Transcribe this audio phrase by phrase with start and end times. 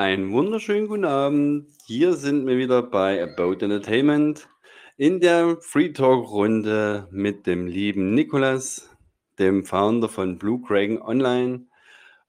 [0.00, 1.68] Einen wunderschönen guten Abend.
[1.84, 4.48] Hier sind wir wieder bei About Entertainment
[4.96, 8.88] in der Free Talk Runde mit dem lieben Nikolas,
[9.38, 11.66] dem Founder von Blue Dragon Online,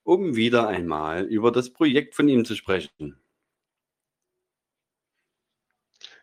[0.04, 3.18] um wieder einmal über das Projekt von ihm zu sprechen.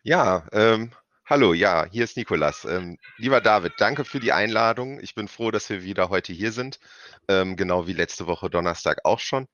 [0.03, 0.91] Ja, ähm,
[1.25, 2.63] hallo, ja, hier ist Nikolas.
[2.65, 4.99] Ähm, lieber David, danke für die Einladung.
[5.01, 6.79] Ich bin froh, dass wir wieder heute hier sind,
[7.27, 9.47] ähm, genau wie letzte Woche Donnerstag auch schon.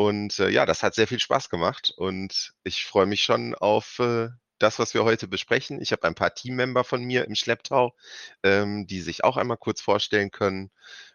[0.00, 3.98] Und äh, ja, das hat sehr viel Spaß gemacht und ich freue mich schon auf
[3.98, 5.78] äh, das, was wir heute besprechen.
[5.78, 7.94] Ich habe ein paar Teammember von mir im Schlepptau,
[8.42, 10.70] ähm, die sich auch einmal kurz vorstellen können.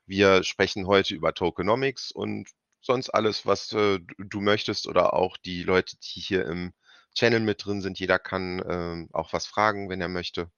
[0.06, 2.48] Wir sprechen heute über Tokenomics und
[2.80, 6.72] sonst alles, was äh, du möchtest oder auch die Leute, die hier im
[7.16, 8.00] Channel mit drin sind.
[8.00, 10.52] Jeder kann ähm, auch was fragen, wenn er möchte.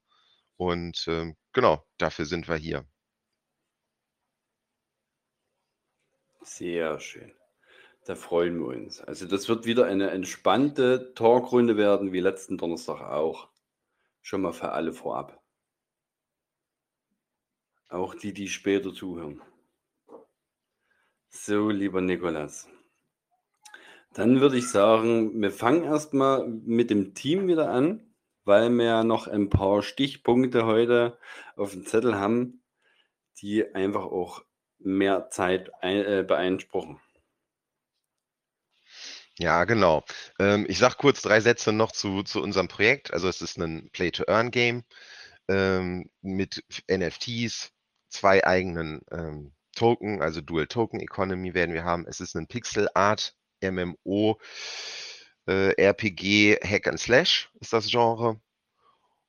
[0.58, 2.86] Und ähm, genau, dafür sind wir hier.
[6.42, 7.37] Sehr schön.
[8.08, 9.02] Da freuen wir uns.
[9.02, 13.50] Also das wird wieder eine entspannte Talkrunde werden, wie letzten Donnerstag auch.
[14.22, 15.44] Schon mal für alle vorab.
[17.90, 19.42] Auch die, die später zuhören.
[21.28, 22.70] So, lieber Nikolas.
[24.14, 29.04] Dann würde ich sagen, wir fangen erstmal mit dem Team wieder an, weil wir ja
[29.04, 31.18] noch ein paar Stichpunkte heute
[31.58, 32.64] auf dem Zettel haben,
[33.42, 34.46] die einfach auch
[34.80, 37.02] mehr Zeit äh, beeinspruchen.
[39.40, 40.04] Ja, genau.
[40.40, 43.14] Ähm, ich sage kurz drei Sätze noch zu, zu unserem Projekt.
[43.14, 44.84] Also es ist ein Play-to-Earn-Game
[45.48, 47.72] ähm, mit NFTs,
[48.10, 52.08] zwei eigenen ähm, Token, also Dual Token Economy werden wir haben.
[52.08, 54.40] Es ist ein Pixel Art MMO
[55.48, 58.40] äh, RPG Hack and Slash ist das Genre.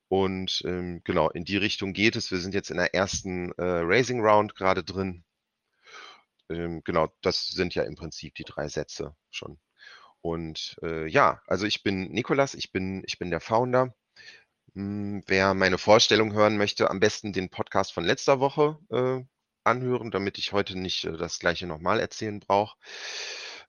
[0.09, 2.31] Und ähm, genau, in die Richtung geht es.
[2.31, 5.25] Wir sind jetzt in der ersten äh, Racing Round gerade drin.
[6.51, 9.59] Ähm, genau, das sind ja im Prinzip die drei Sätze schon.
[10.23, 13.95] Und äh, ja, also ich bin Nikolas, ich bin, ich bin der Founder.
[14.75, 19.25] Hm, wer meine Vorstellung hören möchte, am besten den Podcast von letzter Woche äh,
[19.65, 22.77] anhören, damit ich heute nicht äh, das gleiche nochmal erzählen brauche.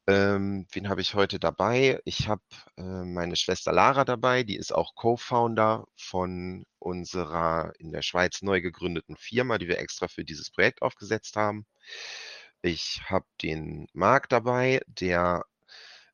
[0.08, 2.02] Ähm, wen habe ich heute dabei?
[2.04, 2.42] Ich habe
[2.78, 8.62] äh, meine Schwester Lara dabei, die ist auch Co-Founder von unserer in der Schweiz neu
[8.62, 11.66] gegründeten Firma, die wir extra für dieses Projekt aufgesetzt haben.
[12.62, 15.46] Ich habe den Marc dabei, der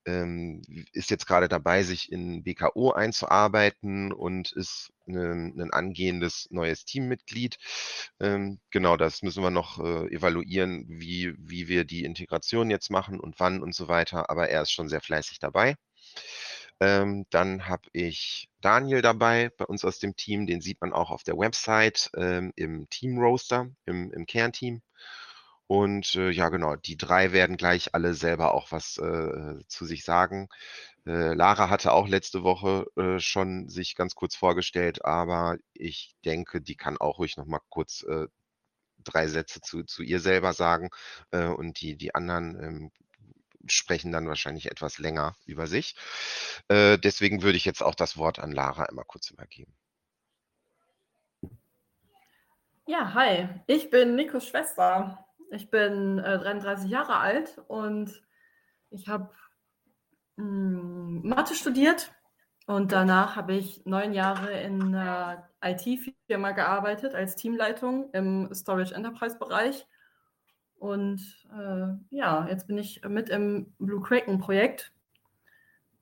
[0.05, 0.61] ähm,
[0.93, 7.57] ist jetzt gerade dabei, sich in BKO einzuarbeiten und ist ein, ein angehendes neues Teammitglied.
[8.19, 13.19] Ähm, genau, das müssen wir noch äh, evaluieren, wie, wie wir die Integration jetzt machen
[13.19, 14.29] und wann und so weiter.
[14.29, 15.75] Aber er ist schon sehr fleißig dabei.
[16.81, 20.45] Ähm, dann habe ich Daniel dabei bei uns aus dem Team.
[20.45, 24.81] Den sieht man auch auf der Website ähm, im Team Roaster, im, im Kernteam.
[25.67, 30.03] Und äh, ja, genau, die drei werden gleich alle selber auch was äh, zu sich
[30.03, 30.47] sagen.
[31.05, 36.61] Äh, Lara hatte auch letzte Woche äh, schon sich ganz kurz vorgestellt, aber ich denke,
[36.61, 38.27] die kann auch ruhig noch mal kurz äh,
[39.03, 40.89] drei Sätze zu, zu ihr selber sagen.
[41.31, 42.91] Äh, und die, die anderen ähm,
[43.67, 45.95] sprechen dann wahrscheinlich etwas länger über sich.
[46.69, 49.73] Deswegen würde ich jetzt auch das Wort an Lara einmal kurz übergeben.
[52.85, 55.24] Ja, hi, ich bin Nikos Schwester.
[55.51, 58.21] Ich bin äh, 33 Jahre alt und
[58.89, 59.29] ich habe
[60.37, 62.11] hm, Mathe studiert
[62.67, 69.37] und danach habe ich neun Jahre in einer IT-Firma gearbeitet als Teamleitung im Storage Enterprise
[69.37, 69.87] Bereich.
[70.77, 71.21] Und
[71.53, 74.93] äh, ja, jetzt bin ich mit im Blue Kraken Projekt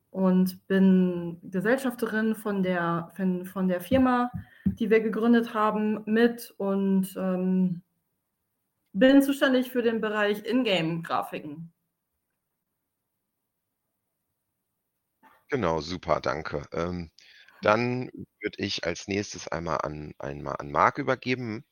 [0.10, 3.12] und bin Gesellschafterin von der,
[3.46, 4.32] von der Firma,
[4.66, 7.82] die wir gegründet haben, mit und ähm,
[8.94, 11.74] bin zuständig für den Bereich Ingame-Grafiken.
[15.50, 16.64] Genau, super, danke.
[16.72, 17.12] Ähm,
[17.62, 18.10] dann
[18.42, 21.64] würde ich als nächstes einmal an, einmal an Marc übergeben.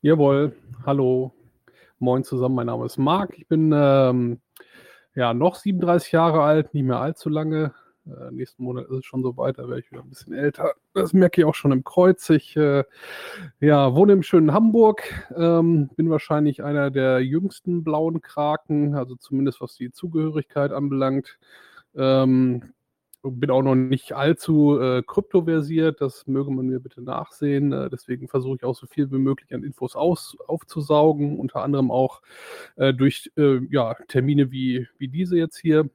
[0.00, 0.56] Jawohl,
[0.86, 1.34] hallo,
[1.98, 3.36] moin zusammen, mein Name ist Marc.
[3.36, 4.40] Ich bin ähm,
[5.14, 7.74] ja noch 37 Jahre alt, nicht mehr allzu lange,
[8.08, 10.74] äh, nächsten Monat ist es schon so weit, da werde ich wieder ein bisschen älter.
[10.94, 12.28] Das merke ich auch schon im Kreuz.
[12.30, 12.84] Ich äh,
[13.60, 15.02] ja, wohne im schönen Hamburg,
[15.36, 21.38] ähm, bin wahrscheinlich einer der jüngsten blauen Kraken, also zumindest was die Zugehörigkeit anbelangt.
[21.94, 22.72] Ähm,
[23.22, 27.72] bin auch noch nicht allzu äh, kryptoversiert, das möge man mir bitte nachsehen.
[27.72, 31.90] Äh, deswegen versuche ich auch so viel wie möglich an Infos aus, aufzusaugen, unter anderem
[31.90, 32.22] auch
[32.76, 35.90] äh, durch äh, ja, Termine wie, wie diese jetzt hier.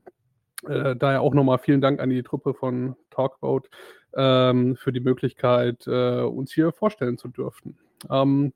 [0.67, 3.69] Äh, daher auch nochmal vielen Dank an die Truppe von Talkboat
[4.15, 7.77] ähm, für die Möglichkeit, äh, uns hier vorstellen zu dürfen.
[8.09, 8.53] Ähm,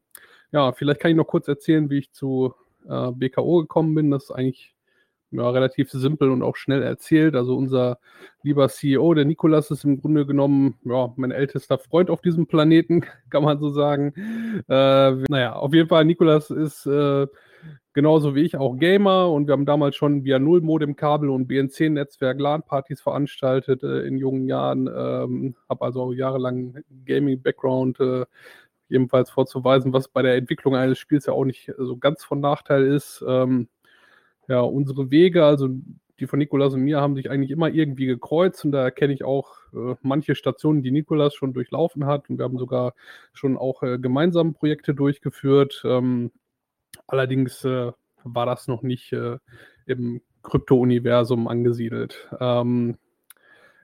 [0.51, 2.53] ja, vielleicht kann ich noch kurz erzählen, wie ich zu
[2.87, 4.11] äh, BKO gekommen bin.
[4.11, 4.73] Das ist eigentlich
[5.31, 7.35] ja, relativ simpel und auch schnell erzählt.
[7.35, 7.99] Also unser
[8.43, 13.03] lieber CEO, der Nikolas, ist im Grunde genommen ja, mein ältester Freund auf diesem Planeten,
[13.29, 14.13] kann man so sagen.
[14.69, 17.27] Äh, naja, auf jeden Fall, Nikolas ist äh,
[17.93, 23.01] genauso wie ich auch Gamer und wir haben damals schon via Null-Modem-Kabel und BNC-Netzwerk LAN-Partys
[23.01, 24.87] veranstaltet äh, in jungen Jahren.
[24.87, 27.99] Ähm, habe also jahrelang Gaming-Background.
[27.99, 28.25] Äh,
[28.89, 32.85] jedenfalls vorzuweisen, was bei der Entwicklung eines Spiels ja auch nicht so ganz von Nachteil
[32.85, 33.23] ist.
[33.27, 33.67] Ähm,
[34.47, 35.69] ja, unsere Wege, also
[36.19, 39.23] die von Nikolas und mir, haben sich eigentlich immer irgendwie gekreuzt und da erkenne ich
[39.23, 42.93] auch äh, manche Stationen, die Nikolas schon durchlaufen hat und wir haben sogar
[43.33, 45.83] schon auch äh, gemeinsam Projekte durchgeführt.
[45.85, 46.31] Ähm,
[47.07, 47.91] allerdings äh,
[48.23, 49.37] war das noch nicht äh,
[49.85, 52.29] im Krypto-Universum angesiedelt.
[52.39, 52.97] Ähm,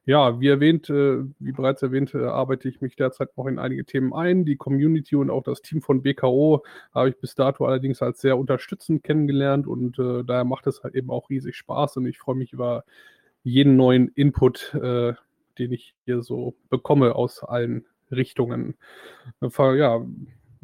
[0.06, 3.86] ja, wie erwähnt, äh, wie bereits erwähnt, äh, arbeite ich mich derzeit noch in einige
[3.86, 4.44] Themen ein.
[4.44, 8.38] Die Community und auch das Team von BKO habe ich bis dato allerdings als sehr
[8.38, 12.36] unterstützend kennengelernt und äh, daher macht es halt eben auch riesig Spaß und ich freue
[12.36, 12.84] mich über
[13.44, 15.14] jeden neuen Input, äh,
[15.58, 18.75] den ich hier so bekomme aus allen Richtungen.
[19.42, 20.06] Äh, ja,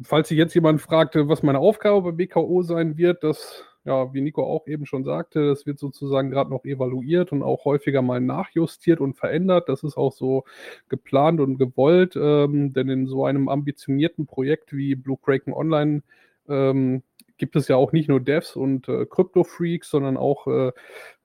[0.02, 4.20] falls sich jetzt jemand fragte, was meine Aufgabe bei BKO sein wird, das ja, wie
[4.20, 8.20] Nico auch eben schon sagte, das wird sozusagen gerade noch evaluiert und auch häufiger mal
[8.20, 9.68] nachjustiert und verändert.
[9.68, 10.44] Das ist auch so
[10.88, 16.02] geplant und gewollt, ähm, denn in so einem ambitionierten Projekt wie Blue Kraken Online
[16.48, 17.02] ähm,
[17.38, 20.72] gibt es ja auch nicht nur Devs und äh, Crypto-Freaks, sondern auch äh,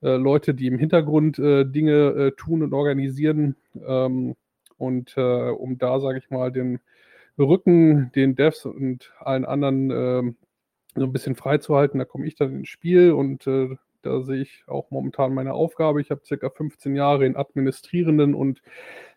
[0.01, 3.57] äh, Leute, die im Hintergrund äh, Dinge äh, tun und organisieren.
[3.85, 4.35] Ähm,
[4.77, 6.79] und äh, um da, sage ich mal, den
[7.37, 10.35] Rücken den Devs und allen anderen ähm,
[10.95, 11.99] so ein bisschen freizuhalten.
[11.99, 15.99] Da komme ich dann ins Spiel und äh, da sehe ich auch momentan meine Aufgabe.
[15.99, 18.61] Ich habe circa 15 Jahre in administrierenden und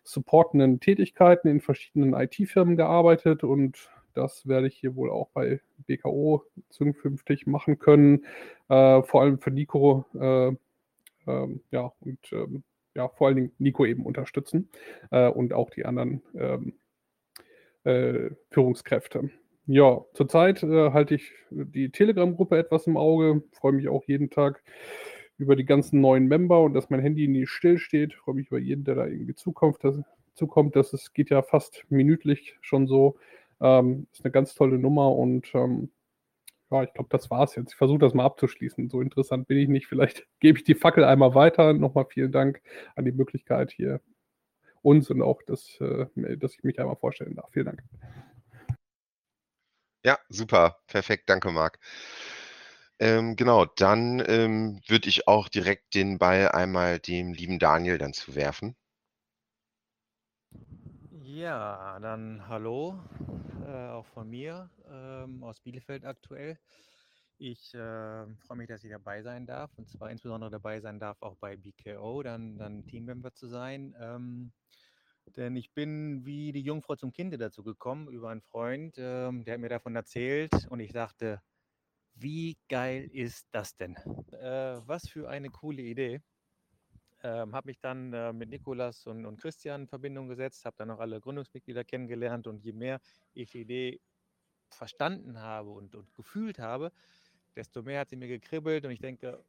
[0.03, 6.43] supportenden Tätigkeiten in verschiedenen IT-Firmen gearbeitet und das werde ich hier wohl auch bei BKO
[6.69, 8.25] zukünftig machen können.
[8.67, 10.51] Äh, vor allem für Nico, äh,
[11.27, 12.63] ähm, ja, und ähm,
[12.95, 14.69] ja, vor allen Dingen Nico eben unterstützen
[15.11, 16.73] äh, und auch die anderen ähm,
[17.83, 19.29] äh, Führungskräfte.
[19.65, 24.63] Ja, zurzeit äh, halte ich die Telegram-Gruppe etwas im Auge, freue mich auch jeden Tag
[25.37, 28.13] über die ganzen neuen Member und dass mein Handy nie still steht.
[28.13, 29.77] Freue mich über jeden, der da irgendwie zukommt.
[29.81, 29.95] Das,
[30.33, 30.75] zukommt.
[30.75, 33.17] Das ist, geht ja fast minütlich schon so.
[33.61, 35.89] Ähm, ist eine ganz tolle Nummer und ähm,
[36.71, 37.71] ja, ich glaube, das war's jetzt.
[37.71, 38.89] Ich versuche das mal abzuschließen.
[38.89, 39.87] So interessant bin ich nicht.
[39.87, 41.73] Vielleicht gebe ich die Fackel einmal weiter.
[41.73, 42.61] Nochmal vielen Dank
[42.95, 44.01] an die Möglichkeit hier
[44.81, 47.49] uns und auch, dass, äh, dass ich mich einmal vorstellen darf.
[47.51, 47.83] Vielen Dank.
[50.05, 50.77] Ja, super.
[50.87, 51.29] Perfekt.
[51.29, 51.77] Danke, Marc.
[52.99, 58.13] Ähm, genau, dann ähm, würde ich auch direkt den Ball einmal dem lieben Daniel dann
[58.13, 58.75] zuwerfen.
[61.23, 62.99] Ja, dann hallo,
[63.65, 66.57] äh, auch von mir ähm, aus Bielefeld aktuell.
[67.41, 71.21] Ich äh, freue mich, dass ich dabei sein darf und zwar insbesondere dabei sein darf,
[71.21, 73.95] auch bei BKO, dann, dann Teammember zu sein.
[73.97, 74.51] Ähm,
[75.37, 79.53] denn ich bin wie die Jungfrau zum Kinde dazu gekommen über einen Freund, ähm, der
[79.53, 81.41] hat mir davon erzählt und ich dachte,
[82.13, 83.95] wie geil ist das denn?
[84.33, 86.21] Äh, was für eine coole Idee.
[87.23, 90.91] Ähm, habe mich dann äh, mit Nikolas und, und, Christian in Verbindung gesetzt, habe dann
[90.91, 92.99] auch alle Gründungsmitglieder kennengelernt und je mehr
[93.33, 94.01] ich die Idee
[94.69, 96.91] verstanden habe und, und gefühlt habe,
[97.55, 99.43] desto mehr hat sie mir gekribbelt und ich denke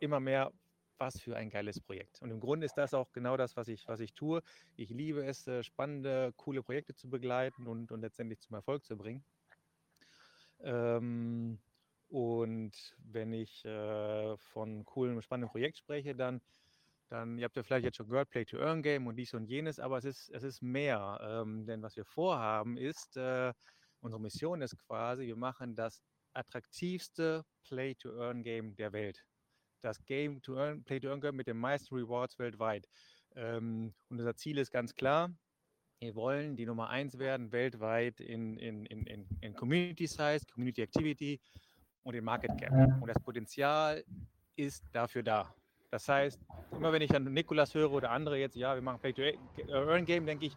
[0.00, 0.52] immer mehr,
[0.98, 2.22] was für ein geiles Projekt.
[2.22, 4.42] Und im Grunde ist das auch genau das, was ich, was ich tue.
[4.76, 8.96] Ich liebe es, äh, spannende, coole Projekte zu begleiten und, und letztendlich zum Erfolg zu
[8.96, 9.24] bringen.
[10.60, 11.58] Ähm,
[12.08, 16.40] und wenn ich äh, von coolem, spannendem Projekt spreche, dann,
[17.08, 19.44] dann, ihr habt ja vielleicht jetzt schon gehört, Play to Earn Game und dies und
[19.46, 21.18] jenes, aber es ist, es ist mehr.
[21.22, 23.52] Ähm, denn was wir vorhaben ist, äh,
[24.00, 26.02] unsere Mission ist quasi, wir machen das
[26.36, 29.24] attraktivste Play to Earn Game der Welt
[29.86, 32.88] das Game to Earn, Play to Earn Game mit den meisten Rewards weltweit.
[33.36, 35.30] Ähm, und unser Ziel ist ganz klar,
[36.00, 40.82] wir wollen die Nummer eins werden weltweit in, in, in, in, in Community Size, Community
[40.82, 41.40] Activity
[42.02, 42.72] und in Market Cap.
[43.00, 44.04] Und das Potenzial
[44.56, 45.54] ist dafür da.
[45.90, 46.40] Das heißt,
[46.72, 49.22] immer wenn ich an Nikolas höre oder andere jetzt, ja, wir machen Play to
[49.72, 50.56] Earn Game, denke ich,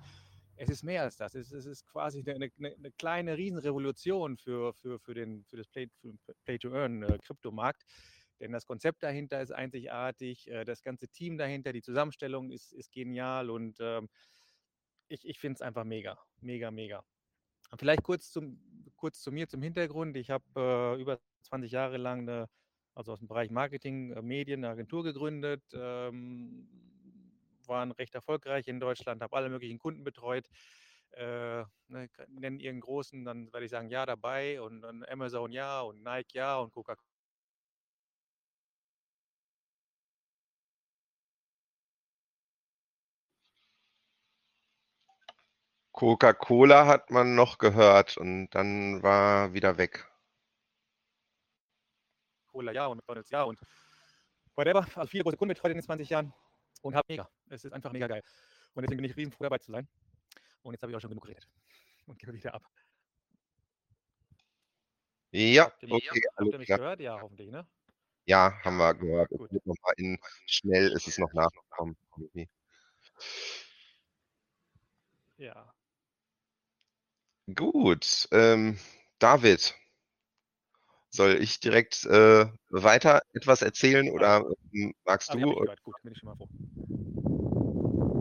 [0.60, 1.36] es ist mehr als das.
[1.36, 5.68] Es, es ist quasi eine, eine, eine, kleine Riesenrevolution für, für, für, den, für das
[5.68, 5.90] Play,
[6.44, 7.18] Play to Earn äh.
[8.42, 12.92] Denn das Konzept dahinter ist einzigartig, äh, das ganze Team dahinter, die Zusammenstellung ist, ist
[12.92, 14.10] genial und ähm,
[15.08, 17.04] ich, ich finde es einfach mega, mega, mega.
[17.78, 18.60] Vielleicht kurz, zum,
[18.96, 20.18] kurz zu mir, zum Hintergrund.
[20.18, 22.50] Ich habe äh, über 20 Jahre lang eine,
[22.96, 26.68] also aus dem Bereich Marketing, äh, Medien, eine Agentur gegründet, ähm,
[27.70, 30.50] waren recht erfolgreich in Deutschland, habe alle möglichen Kunden betreut.
[31.12, 35.82] Äh, ne, nennen ihren großen, dann werde ich sagen, ja dabei und, und Amazon ja
[35.82, 37.10] und Nike ja und Coca-Cola.
[45.92, 50.08] Coca-Cola hat man noch gehört und dann war wieder weg.
[52.48, 53.60] Cola ja und McDonalds ja und
[54.56, 54.86] whatever.
[54.96, 56.34] Also viele große Kunden betreut in den 20 Jahren
[56.82, 57.30] und habe mega.
[57.50, 58.24] Es ist einfach mega geil.
[58.74, 59.88] Und deswegen bin ich riesen froh dabei zu sein.
[60.62, 61.48] Und jetzt habe ich auch schon genug geredet.
[62.06, 62.64] Und gebe wieder ab.
[65.32, 67.00] Ja, Habt ihr mich, okay, habt ihr mich gehört?
[67.02, 67.68] Ja, hoffentlich, ne?
[68.26, 69.30] Ja, haben wir gehört.
[69.30, 69.52] Gut.
[69.52, 71.98] wird noch mal in schnell ist es noch nachgekommen.
[72.18, 72.50] irgendwie.
[75.38, 75.74] Ja.
[77.56, 78.78] Gut, ähm,
[79.18, 79.74] David,
[81.20, 85.54] soll ich direkt äh, weiter etwas erzählen oder ähm, magst habe du?
[85.84, 86.48] Gut, bin ich schon mal froh.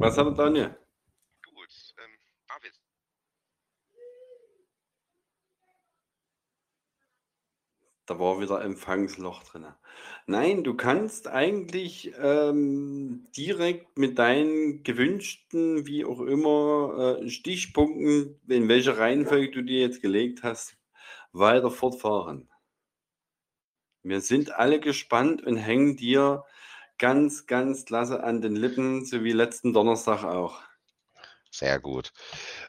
[0.01, 0.77] Was hat er, Daniel?
[1.45, 2.11] Gut, ähm,
[2.49, 2.73] David.
[8.07, 9.67] Da war wieder Empfangsloch drin.
[10.27, 18.69] Nein, du kannst eigentlich ähm, direkt mit deinen gewünschten, wie auch immer, äh, Stichpunkten, in
[18.69, 20.77] welcher Reihenfolge du dir jetzt gelegt hast,
[21.31, 22.49] weiter fortfahren.
[24.09, 26.45] Wir sind alle gespannt und hängen dir
[26.97, 30.63] ganz, ganz klasse an den Lippen, so wie letzten Donnerstag auch.
[31.51, 32.13] Sehr gut.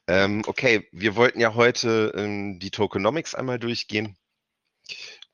[0.07, 4.17] Ähm, okay, wir wollten ja heute ähm, die Tokenomics einmal durchgehen,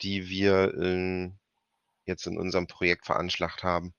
[0.01, 1.39] die wir ähm,
[2.05, 3.95] jetzt in unserem Projekt veranschlagt haben.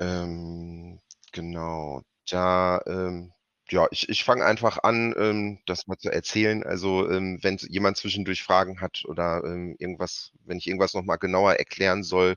[0.00, 3.32] Ähm, genau, da, ähm,
[3.72, 6.62] ja, ich, ich fange einfach an, ähm, das mal zu erzählen.
[6.64, 11.54] Also, ähm, wenn jemand zwischendurch Fragen hat oder ähm, irgendwas, wenn ich irgendwas nochmal genauer
[11.54, 12.36] erklären soll,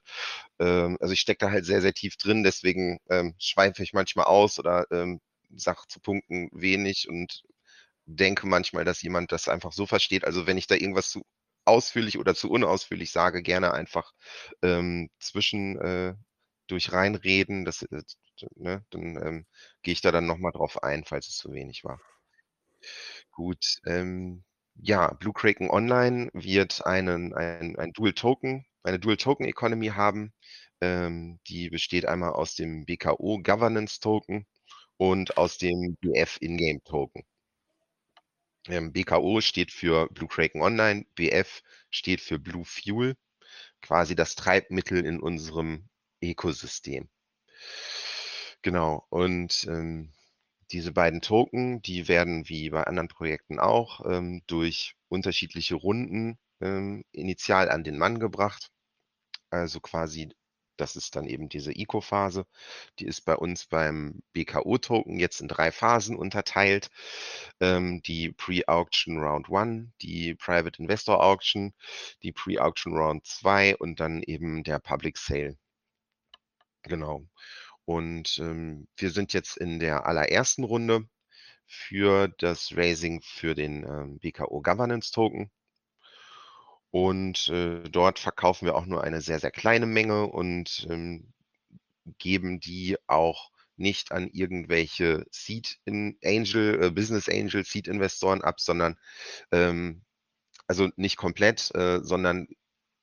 [0.59, 4.25] ähm, also ich stecke da halt sehr, sehr tief drin, deswegen ähm, schweife ich manchmal
[4.25, 5.21] aus oder ähm,
[5.55, 7.43] sage zu Punkten wenig und
[8.05, 10.25] denke manchmal, dass jemand das einfach so versteht.
[10.25, 11.23] Also wenn ich da irgendwas zu
[11.65, 14.11] ausführlich oder zu unausführlich sage, gerne einfach
[14.61, 16.15] ähm, zwischen äh,
[16.67, 17.65] durch reinreden.
[17.65, 18.01] Das, äh,
[18.55, 19.45] ne, dann ähm,
[19.81, 21.99] gehe ich da dann nochmal drauf ein, falls es zu wenig war.
[23.31, 24.43] Gut, ähm,
[24.75, 30.33] ja, Blue Kraken Online wird einen, ein, ein Dual Token, eine Dual Token Economy haben.
[30.81, 34.45] Ähm, die besteht einmal aus dem BKO Governance Token
[34.97, 37.23] und aus dem BF Ingame Token.
[38.67, 41.61] Ähm, BKO steht für Blue Kraken Online, BF
[41.91, 43.15] steht für Blue Fuel,
[43.81, 45.87] quasi das Treibmittel in unserem
[46.21, 47.09] Ökosystem.
[48.65, 50.11] Genau, und ähm,
[50.71, 57.03] diese beiden Token, die werden wie bei anderen Projekten auch ähm, durch unterschiedliche Runden ähm,
[57.11, 58.71] initial an den Mann gebracht.
[59.51, 60.29] Also quasi,
[60.77, 62.47] das ist dann eben diese Eco-Phase.
[62.99, 66.89] Die ist bei uns beim BKO-Token jetzt in drei Phasen unterteilt.
[67.61, 71.73] Ähm, die Pre-Auction Round 1, die Private Investor Auction,
[72.23, 75.57] die Pre-Auction Round 2 und dann eben der Public Sale.
[76.83, 77.25] Genau.
[77.85, 81.07] Und ähm, wir sind jetzt in der allerersten Runde
[81.67, 85.51] für das Raising für den ähm, BKO Governance Token.
[86.91, 91.33] Und äh, dort verkaufen wir auch nur eine sehr, sehr kleine Menge und ähm,
[92.17, 98.61] geben die auch nicht an irgendwelche Seed in Angel, äh, Business Angel, Seed Investoren ab,
[98.61, 98.97] sondern
[99.51, 100.03] ähm,
[100.67, 102.47] also nicht komplett, äh, sondern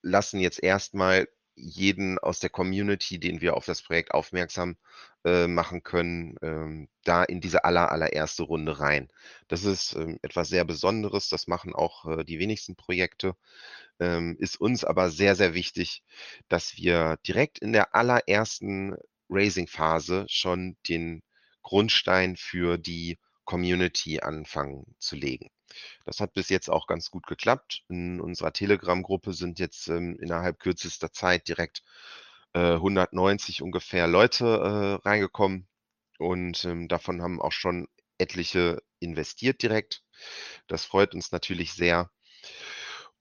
[0.01, 4.77] lassen jetzt erstmal jeden aus der Community, den wir auf das Projekt aufmerksam
[5.25, 9.09] äh, machen können, ähm, da in diese aller, allererste Runde rein.
[9.47, 13.35] Das ist ähm, etwas sehr Besonderes, das machen auch äh, die wenigsten Projekte,
[13.99, 16.03] ähm, ist uns aber sehr, sehr wichtig,
[16.49, 18.95] dass wir direkt in der allerersten
[19.29, 21.23] Raising-Phase schon den
[21.61, 25.49] Grundstein für die Community anfangen zu legen.
[26.05, 27.83] Das hat bis jetzt auch ganz gut geklappt.
[27.89, 31.83] In unserer Telegram-Gruppe sind jetzt ähm, innerhalb kürzester Zeit direkt
[32.53, 35.67] äh, 190 ungefähr Leute äh, reingekommen
[36.19, 37.87] und ähm, davon haben auch schon
[38.17, 40.03] etliche investiert direkt.
[40.67, 42.11] Das freut uns natürlich sehr.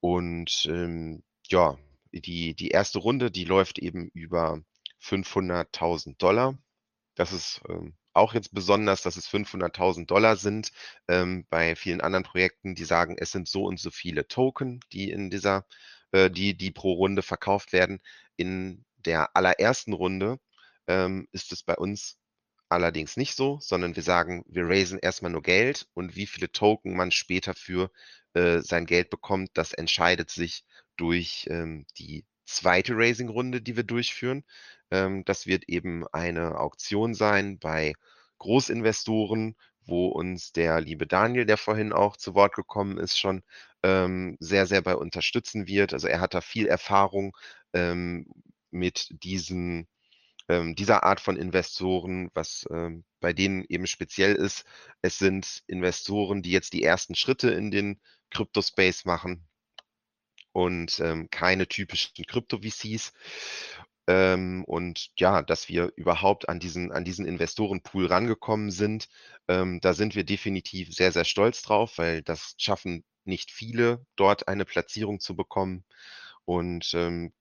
[0.00, 1.78] Und ähm, ja,
[2.12, 4.60] die, die erste Runde, die läuft eben über
[5.02, 6.58] 500.000 Dollar.
[7.14, 10.72] Das ist ähm, auch jetzt besonders, dass es 500.000 Dollar sind.
[11.08, 15.10] Ähm, bei vielen anderen Projekten, die sagen, es sind so und so viele Token, die
[15.10, 15.66] in dieser,
[16.12, 18.00] äh, die, die pro Runde verkauft werden.
[18.36, 20.38] In der allerersten Runde
[20.86, 22.18] ähm, ist es bei uns
[22.68, 26.96] allerdings nicht so, sondern wir sagen, wir raisen erstmal nur Geld und wie viele Token
[26.96, 27.90] man später für
[28.34, 30.64] äh, sein Geld bekommt, das entscheidet sich
[30.96, 34.44] durch ähm, die zweite Raising-Runde, die wir durchführen.
[34.90, 37.94] Ähm, das wird eben eine Auktion sein bei
[38.38, 39.56] Großinvestoren,
[39.86, 43.42] wo uns der liebe Daniel, der vorhin auch zu Wort gekommen ist, schon
[43.82, 45.92] ähm, sehr, sehr bei unterstützen wird.
[45.92, 47.36] Also er hat da viel Erfahrung
[47.72, 48.26] ähm,
[48.70, 49.88] mit diesen
[50.48, 54.64] ähm, dieser Art von Investoren, was ähm, bei denen eben speziell ist,
[55.02, 59.46] es sind Investoren, die jetzt die ersten Schritte in den Crypto-Space machen
[60.52, 63.12] und ähm, keine typischen Krypto-VCs.
[64.08, 69.08] Ähm, und ja, dass wir überhaupt an diesen, an diesen Investorenpool rangekommen sind,
[69.48, 74.48] ähm, da sind wir definitiv sehr, sehr stolz drauf, weil das schaffen nicht viele, dort
[74.48, 75.84] eine Platzierung zu bekommen.
[76.44, 77.32] Und ähm,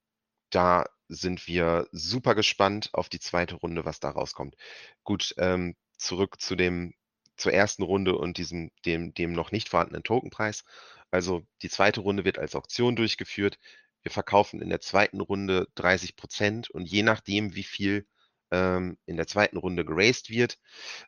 [0.51, 4.55] da sind wir super gespannt auf die zweite Runde, was da rauskommt.
[5.03, 6.93] Gut, ähm, zurück zu dem,
[7.37, 10.63] zur ersten Runde und diesem, dem, dem noch nicht vorhandenen Tokenpreis.
[11.11, 13.59] Also die zweite Runde wird als Auktion durchgeführt.
[14.01, 18.07] Wir verkaufen in der zweiten Runde 30 Prozent und je nachdem, wie viel
[18.51, 20.57] ähm, in der zweiten Runde geraced wird,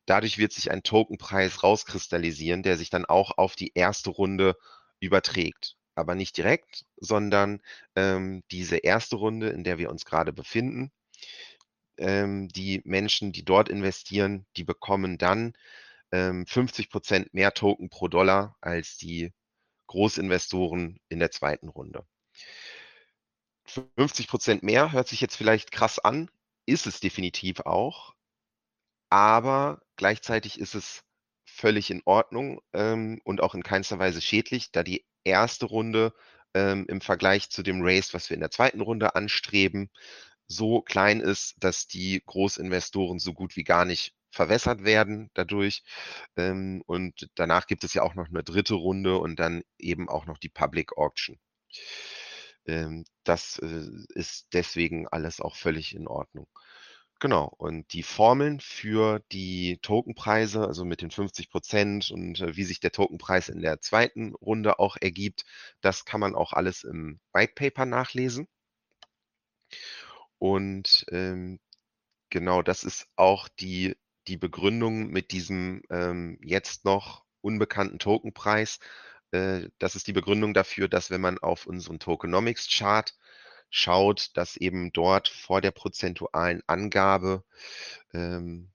[0.06, 4.58] dadurch wird sich ein Tokenpreis rauskristallisieren, der sich dann auch auf die erste Runde
[5.00, 5.76] überträgt.
[5.96, 7.62] Aber nicht direkt, sondern
[7.96, 10.92] ähm, diese erste Runde, in der wir uns gerade befinden,
[11.98, 15.54] ähm, die Menschen, die dort investieren, die bekommen dann
[16.12, 19.34] ähm, 50 Prozent mehr Token pro Dollar als die
[19.88, 22.06] Großinvestoren in der zweiten Runde.
[23.66, 26.30] 50 Prozent mehr hört sich jetzt vielleicht krass an,
[26.66, 28.14] ist es definitiv auch,
[29.10, 31.04] aber gleichzeitig ist es
[31.46, 36.14] völlig in Ordnung ähm, und auch in keinster Weise schädlich, da die erste Runde
[36.54, 39.90] ähm, im Vergleich zu dem Race, was wir in der zweiten Runde anstreben,
[40.48, 45.84] so klein ist, dass die Großinvestoren so gut wie gar nicht verwässert werden dadurch.
[46.38, 50.26] Ähm, und danach gibt es ja auch noch eine dritte Runde und dann eben auch
[50.26, 51.40] noch die Public Auction.
[52.66, 56.48] Ähm, das äh, ist deswegen alles auch völlig in Ordnung.
[57.20, 62.66] Genau, und die Formeln für die Tokenpreise, also mit den 50 Prozent und äh, wie
[62.66, 65.46] sich der Tokenpreis in der zweiten Runde auch ergibt,
[65.82, 68.48] das kann man auch alles im White Paper nachlesen.
[70.38, 71.60] Und ähm,
[72.30, 73.96] genau, das ist auch die,
[74.28, 78.80] die Begründung mit diesem ähm, jetzt noch unbekannten Tokenpreis.
[79.32, 83.16] Äh, das ist die Begründung dafür, dass wenn man auf unseren Tokenomics-Chart
[83.70, 87.44] schaut, dass eben dort vor der prozentualen Angabe
[88.14, 88.72] ähm,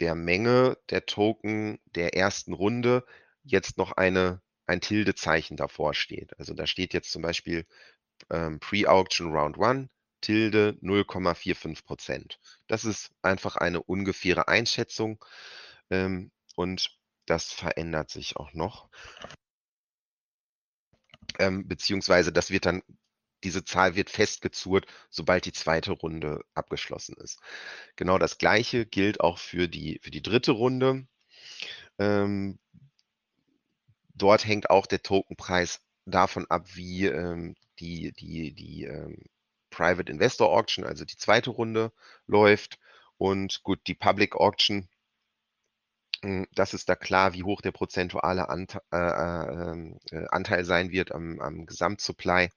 [0.00, 3.04] der Menge der Token der ersten Runde
[3.42, 6.38] jetzt noch eine, ein Tildezeichen davor steht.
[6.38, 7.66] Also da steht jetzt zum Beispiel
[8.30, 9.88] ähm, Pre-Auction Round 1,
[10.20, 12.40] Tilde 0,45 Prozent.
[12.66, 15.24] Das ist einfach eine ungefähre Einschätzung
[15.90, 18.88] ähm, und das verändert sich auch noch.
[21.38, 22.82] Ähm, beziehungsweise das wird dann
[23.44, 27.40] diese Zahl wird festgezurrt, sobald die zweite Runde abgeschlossen ist.
[27.96, 31.06] Genau das Gleiche gilt auch für die, für die dritte Runde.
[31.98, 32.58] Ähm,
[34.14, 39.22] dort hängt auch der Tokenpreis davon ab, wie ähm, die, die, die ähm,
[39.70, 41.92] Private Investor Auction, also die zweite Runde,
[42.26, 42.78] läuft.
[43.16, 44.88] Und gut, die Public Auction
[46.22, 50.90] hm, das ist da klar, wie hoch der prozentuale Ante äh, äh, äh, Anteil sein
[50.90, 52.50] wird am, am Gesamtsupply.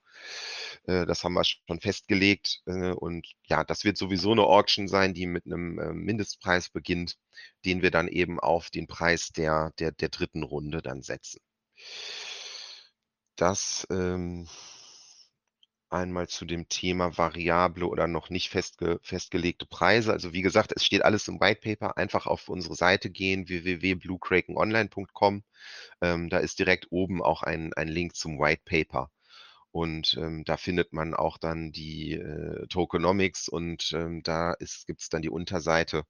[0.86, 2.62] Äh, das haben wir schon festgelegt.
[2.66, 7.18] Äh, und ja, das wird sowieso eine Auction sein, die mit einem äh, Mindestpreis beginnt,
[7.66, 11.40] den wir dann eben auf den Preis der, der, der dritten Runde dann setzen.
[13.36, 14.48] Das ähm,
[15.92, 20.12] einmal zu dem Thema variable oder noch nicht festge festgelegte Preise.
[20.14, 21.98] Also wie gesagt, es steht alles im White Paper.
[21.98, 25.44] Einfach auf unsere Seite gehen, www.bluekrakenonline.com.
[26.02, 29.12] Ähm, da ist direkt oben auch ein, ein Link zum White Paper.
[29.72, 35.10] Und ähm, da findet man auch dann die äh, Tokenomics und ähm, da gibt es
[35.10, 36.04] dann die Unterseite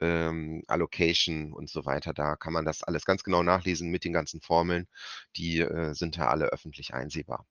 [0.00, 2.12] ähm, Allocation und so weiter.
[2.12, 4.88] Da kann man das alles ganz genau nachlesen mit den ganzen Formeln.
[5.36, 7.46] Die äh, sind da alle öffentlich einsehbar.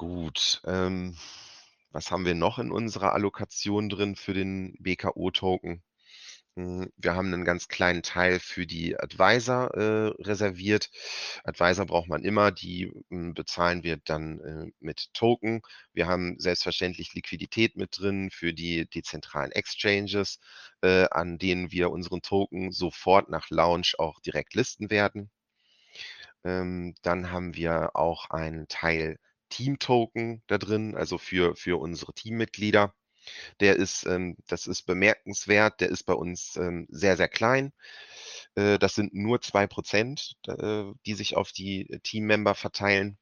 [0.00, 1.14] Gut, ähm,
[1.90, 5.82] was haben wir noch in unserer Allokation drin für den BKO-Token?
[6.56, 10.90] Hm, wir haben einen ganz kleinen Teil für die Advisor äh, reserviert.
[11.44, 15.60] Advisor braucht man immer, die hm, bezahlen wir dann äh, mit Token.
[15.92, 20.40] Wir haben selbstverständlich Liquidität mit drin für die dezentralen Exchanges,
[20.80, 25.30] äh, an denen wir unseren Token sofort nach Launch auch direkt listen werden.
[26.44, 29.18] Ähm, dann haben wir auch einen Teil
[29.50, 32.94] Team-Token da drin, also für, für unsere Teammitglieder.
[33.60, 37.72] Der ist, ähm, das ist bemerkenswert, der ist bei uns ähm, sehr, sehr klein.
[38.54, 43.18] Äh, das sind nur zwei Prozent, äh, die sich auf die Teammember verteilen.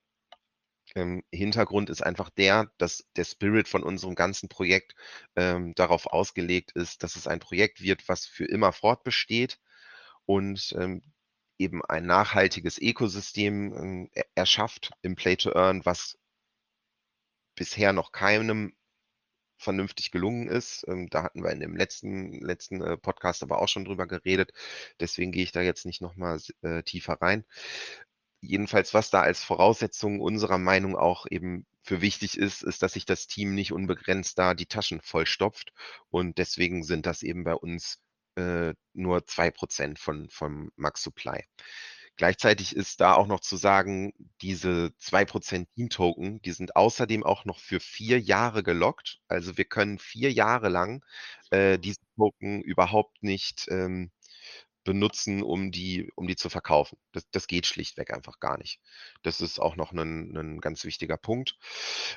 [0.95, 4.95] Ähm, Hintergrund ist einfach der, dass der Spirit von unserem ganzen Projekt
[5.37, 9.59] ähm, darauf ausgelegt ist, dass es ein Projekt wird, was für immer fortbesteht
[10.25, 11.03] und ähm,
[11.59, 16.18] eben ein nachhaltiges Ökosystem äh, erschafft im Play to Earn, was
[17.55, 18.75] bisher noch keinem
[19.59, 20.85] vernünftig gelungen ist.
[20.88, 24.53] Ähm, da hatten wir in dem letzten, letzten äh, Podcast aber auch schon drüber geredet.
[25.01, 27.44] Deswegen gehe ich da jetzt nicht nochmal äh, tiefer rein.
[28.40, 33.05] Jedenfalls, was da als Voraussetzung unserer Meinung auch eben für wichtig ist, ist, dass sich
[33.05, 35.73] das Team nicht unbegrenzt da die Taschen vollstopft.
[36.11, 37.99] Und deswegen sind das eben bei uns
[38.38, 41.44] äh, nur zwei Prozent von, vom Max Supply.
[42.16, 47.61] Gleichzeitig ist da auch noch zu sagen, diese 2% Dean-Token, die sind außerdem auch noch
[47.61, 49.20] für vier Jahre gelockt.
[49.29, 51.05] Also wir können vier Jahre lang
[51.51, 54.11] äh, diese Token überhaupt nicht ähm,
[54.85, 56.98] benutzen, um die, um die zu verkaufen.
[57.12, 58.81] Das, das geht schlichtweg einfach gar nicht.
[59.22, 61.57] Das ist auch noch ein, ein ganz wichtiger Punkt.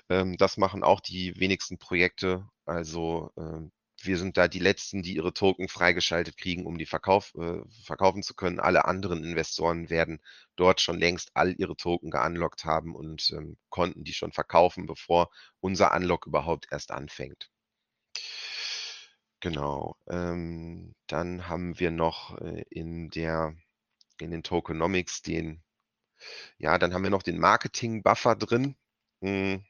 [0.09, 2.47] Ähm, das machen auch die wenigsten Projekte.
[2.65, 3.71] Also ähm,
[4.05, 8.23] wir sind da die Letzten, die ihre Token freigeschaltet kriegen, um die Verkauf, äh, verkaufen
[8.23, 8.59] zu können.
[8.59, 10.21] Alle anderen Investoren werden
[10.55, 15.29] dort schon längst all ihre Token geunlockt haben und ähm, konnten die schon verkaufen, bevor
[15.59, 17.49] unser Unlock überhaupt erst anfängt.
[19.39, 19.95] Genau.
[20.07, 23.55] Ähm, dann haben wir noch äh, in der
[24.19, 25.63] in den Tokenomics den,
[26.57, 28.75] ja, dann haben wir noch den Marketing-Buffer drin.
[29.21, 29.65] Hm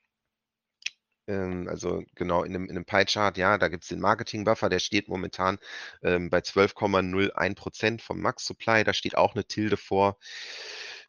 [1.27, 4.79] ähm, also genau in einem, in einem Pie-Chart, ja, da gibt es den Marketing-Buffer, der
[4.79, 5.57] steht momentan
[6.03, 10.17] ähm, bei 12,01% vom Max-Supply, da steht auch eine Tilde vor.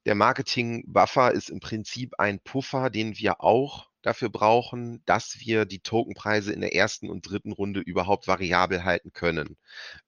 [0.04, 5.78] Der Marketing-Buffer ist im Prinzip ein Puffer, den wir auch dafür brauchen, dass wir die
[5.78, 9.56] Tokenpreise in der ersten und dritten Runde überhaupt variabel halten können.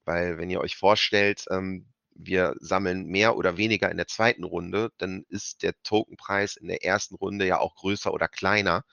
[0.05, 1.87] Weil wenn ihr euch vorstellt, ähm,
[2.17, 6.85] wir sammeln mehr oder weniger in der zweiten Runde, dann ist der Tokenpreis in der
[6.85, 8.85] ersten Runde ja auch größer oder kleiner.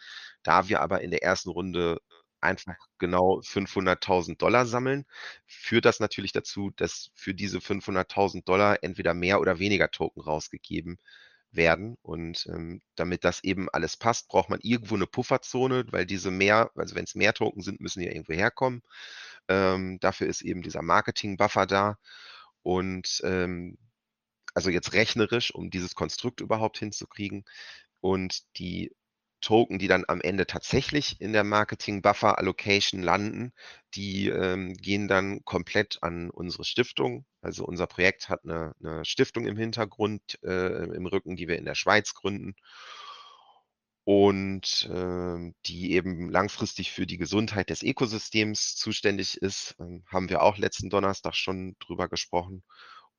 [0.43, 1.99] Da wir aber in der ersten Runde
[2.41, 5.06] einfach genau 500.000 Dollar sammeln,
[5.45, 10.97] führt das natürlich dazu, dass für diese 500.000 Dollar entweder mehr oder weniger Token rausgegeben
[11.51, 11.97] werden.
[12.01, 16.71] Und ähm, damit das eben alles passt, braucht man irgendwo eine Pufferzone, weil diese mehr,
[16.75, 18.82] also wenn es mehr Token sind, müssen die ja irgendwo herkommen.
[19.47, 21.97] Ähm, dafür ist eben dieser Marketing-Buffer da.
[22.63, 23.77] Und ähm,
[24.54, 27.45] also jetzt rechnerisch, um dieses Konstrukt überhaupt hinzukriegen.
[28.01, 28.91] Und die
[29.41, 33.51] Token, die dann am Ende tatsächlich in der Marketing Buffer Allocation landen,
[33.95, 37.25] die ähm, gehen dann komplett an unsere Stiftung.
[37.41, 41.65] Also unser Projekt hat eine, eine Stiftung im Hintergrund, äh, im Rücken, die wir in
[41.65, 42.56] der Schweiz gründen
[44.04, 49.75] und äh, die eben langfristig für die Gesundheit des Ökosystems zuständig ist.
[49.80, 52.63] Ähm, haben wir auch letzten Donnerstag schon drüber gesprochen.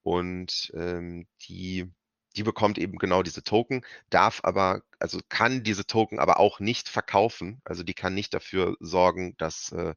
[0.03, 1.91] Und ähm, die
[2.37, 6.89] die bekommt eben genau diese Token, darf aber, also kann diese Token aber auch nicht
[6.89, 7.61] verkaufen.
[7.65, 9.95] Also die kann nicht dafür sorgen, dass äh,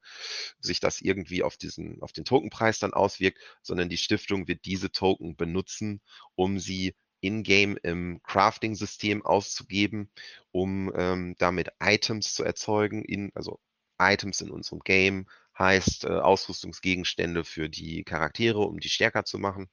[0.60, 4.92] sich das irgendwie auf diesen, auf den Tokenpreis dann auswirkt, sondern die Stiftung wird diese
[4.92, 6.02] Token benutzen,
[6.36, 10.12] um sie in-game im Crafting-System auszugeben,
[10.52, 13.60] um ähm, damit Items zu erzeugen, in, also
[14.00, 19.70] Items in unserem Game heißt äh, Ausrüstungsgegenstände für die Charaktere, um die stärker zu machen.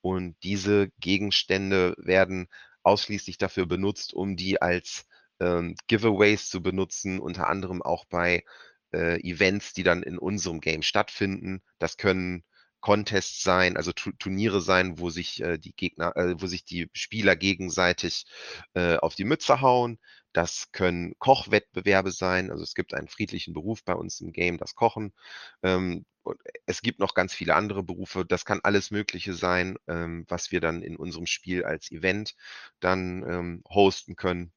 [0.00, 2.48] Und diese Gegenstände werden
[2.82, 5.06] ausschließlich dafür benutzt, um die als
[5.40, 8.44] ähm, Giveaways zu benutzen, unter anderem auch bei
[8.92, 11.62] äh, Events, die dann in unserem Game stattfinden.
[11.78, 12.44] Das können
[12.80, 16.88] Contests sein, also tu Turniere sein, wo sich äh, die Gegner, äh, wo sich die
[16.92, 18.26] Spieler gegenseitig
[18.74, 19.98] äh, auf die Mütze hauen.
[20.32, 22.50] Das können Kochwettbewerbe sein.
[22.50, 25.12] Also es gibt einen friedlichen Beruf bei uns im Game, das Kochen.
[25.62, 26.04] Ähm,
[26.66, 28.24] es gibt noch ganz viele andere Berufe.
[28.24, 32.34] Das kann alles Mögliche sein, ähm, was wir dann in unserem Spiel als Event
[32.80, 34.52] dann ähm, hosten können.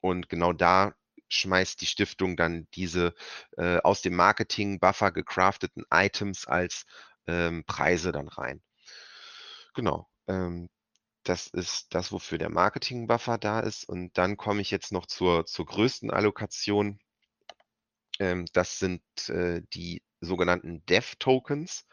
[0.00, 0.94] Und genau da
[1.28, 3.14] schmeißt die Stiftung dann diese
[3.56, 6.86] äh, aus dem Marketing-Buffer gecrafteten Items als
[7.26, 8.62] ähm, Preise dann rein.
[9.74, 10.08] Genau.
[10.26, 10.68] Ähm,
[11.22, 13.88] das ist das, wofür der Marketing-Buffer da ist.
[13.88, 16.98] Und dann komme ich jetzt noch zur, zur größten Allokation.
[18.18, 21.86] Ähm, das sind äh, die sogenannten Dev-Tokens.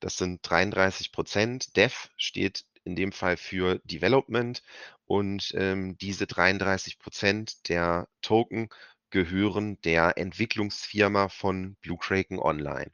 [0.00, 1.76] Das sind 33 Prozent.
[1.76, 4.62] Dev steht in dem Fall für Development
[5.06, 8.68] und ähm, diese 33 Prozent der Token
[9.10, 12.90] gehören der Entwicklungsfirma von Blue Kraken Online.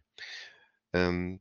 [0.92, 1.40] Ähm,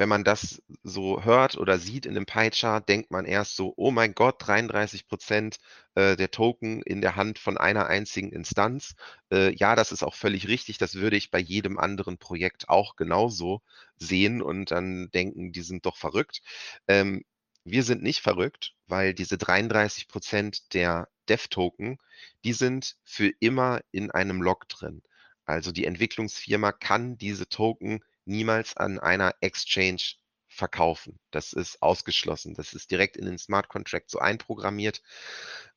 [0.00, 3.90] wenn man das so hört oder sieht in dem Pie-Chart, denkt man erst so, oh
[3.90, 5.58] mein Gott, 33 Prozent
[5.94, 8.94] äh, der Token in der Hand von einer einzigen Instanz.
[9.30, 10.78] Äh, ja, das ist auch völlig richtig.
[10.78, 13.60] Das würde ich bei jedem anderen Projekt auch genauso
[13.96, 16.40] sehen und dann denken, die sind doch verrückt.
[16.88, 17.22] Ähm,
[17.64, 21.98] wir sind nicht verrückt, weil diese 33 Prozent der Dev-Token,
[22.42, 25.02] die sind für immer in einem Log drin.
[25.44, 30.02] Also die Entwicklungsfirma kann diese Token niemals an einer Exchange
[30.48, 31.18] verkaufen.
[31.30, 32.54] Das ist ausgeschlossen.
[32.54, 35.02] Das ist direkt in den Smart Contract so einprogrammiert.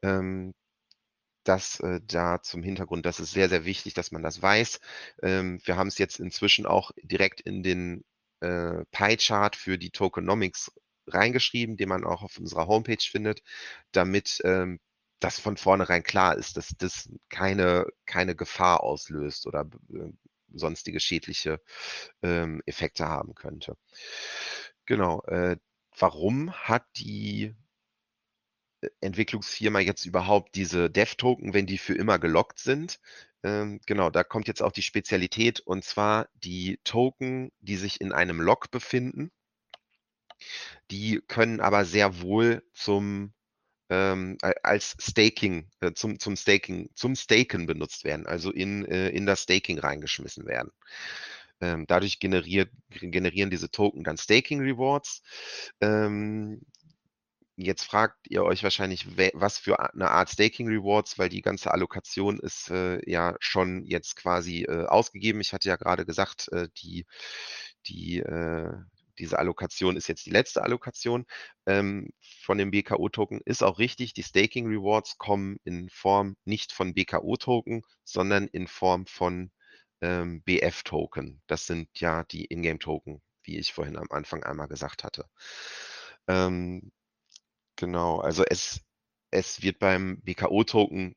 [0.02, 0.54] Ähm,
[1.44, 4.80] das äh, da zum Hintergrund, das ist sehr, sehr wichtig, dass man das weiß.
[5.22, 8.04] Ähm, wir haben es jetzt inzwischen auch direkt in den
[8.42, 10.72] äh, Pie-Chart für die Tokenomics
[11.08, 13.42] reingeschrieben, den man auch auf unserer Homepage findet,
[13.92, 14.80] damit ähm,
[15.20, 20.12] das von vornherein klar ist, dass das keine, keine Gefahr auslöst oder äh,
[20.54, 21.60] sonstige schädliche
[22.22, 23.76] ähm, Effekte haben könnte.
[24.86, 25.22] Genau.
[25.24, 25.58] Äh,
[25.98, 27.56] warum hat die
[28.82, 33.00] äh, Entwicklungsfirma jetzt überhaupt diese Dev-Token, wenn die für immer gelockt sind?
[33.44, 38.14] Ähm, genau, da kommt jetzt auch die Spezialität und zwar die Token, die sich in
[38.14, 39.32] einem Lock befinden.
[40.92, 43.34] Die können aber sehr wohl zum
[43.94, 49.26] ähm, als Staking, äh, zum, zum Staking, zum Staken benutzt werden, also in, äh, in
[49.26, 50.72] das Staking reingeschmissen werden.
[51.62, 55.22] Ähm, dadurch generiert, generieren diese Token dann Staking Rewards.
[55.82, 56.62] Ähm,
[57.56, 62.40] Jetzt fragt ihr euch wahrscheinlich, was für eine Art Staking Rewards, weil die ganze Allokation
[62.40, 65.40] ist äh, ja schon jetzt quasi äh, ausgegeben.
[65.40, 67.06] Ich hatte ja gerade gesagt, äh, die,
[67.86, 68.74] die, äh,
[69.24, 71.26] diese Allokation ist jetzt die letzte Allokation
[71.66, 72.10] ähm,
[72.42, 73.40] von dem BKO-Token.
[73.46, 79.06] Ist auch richtig, die Staking Rewards kommen in Form nicht von BKO-Token, sondern in Form
[79.06, 79.50] von
[80.02, 81.42] ähm, BF-Token.
[81.48, 85.26] Das sind ja die Ingame-Token, wie ich vorhin am Anfang einmal gesagt hatte.
[86.28, 86.92] Ähm,
[87.78, 88.82] genau, also es,
[89.32, 91.16] es wird beim BKO-Token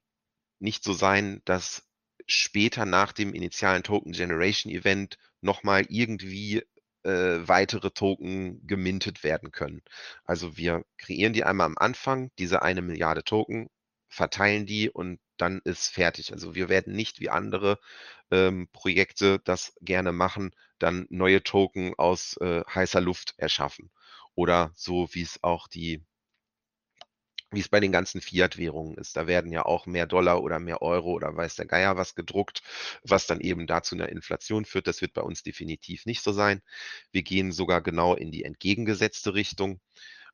[0.61, 1.83] nicht so sein, dass
[2.29, 6.62] später nach dem initialen Token Generation Event nochmal irgendwie
[7.07, 9.83] äh, weitere Token gemintet werden können.
[10.25, 13.69] Also wir kreieren die einmal am Anfang, diese eine Milliarde Token,
[14.09, 16.33] verteilen die und dann ist fertig.
[16.33, 17.79] Also wir werden nicht wie andere
[18.31, 23.90] ähm, Projekte das gerne machen, dann neue Token aus äh, heißer Luft erschaffen.
[24.35, 26.03] Oder so, wie es auch die
[27.57, 29.16] wie es bei den ganzen Fiat-Währungen ist.
[29.16, 32.62] Da werden ja auch mehr Dollar oder mehr Euro oder weiß der Geier was gedruckt,
[33.03, 34.87] was dann eben dazu einer Inflation führt.
[34.87, 36.61] Das wird bei uns definitiv nicht so sein.
[37.12, 39.81] Wir gehen sogar genau in die entgegengesetzte Richtung.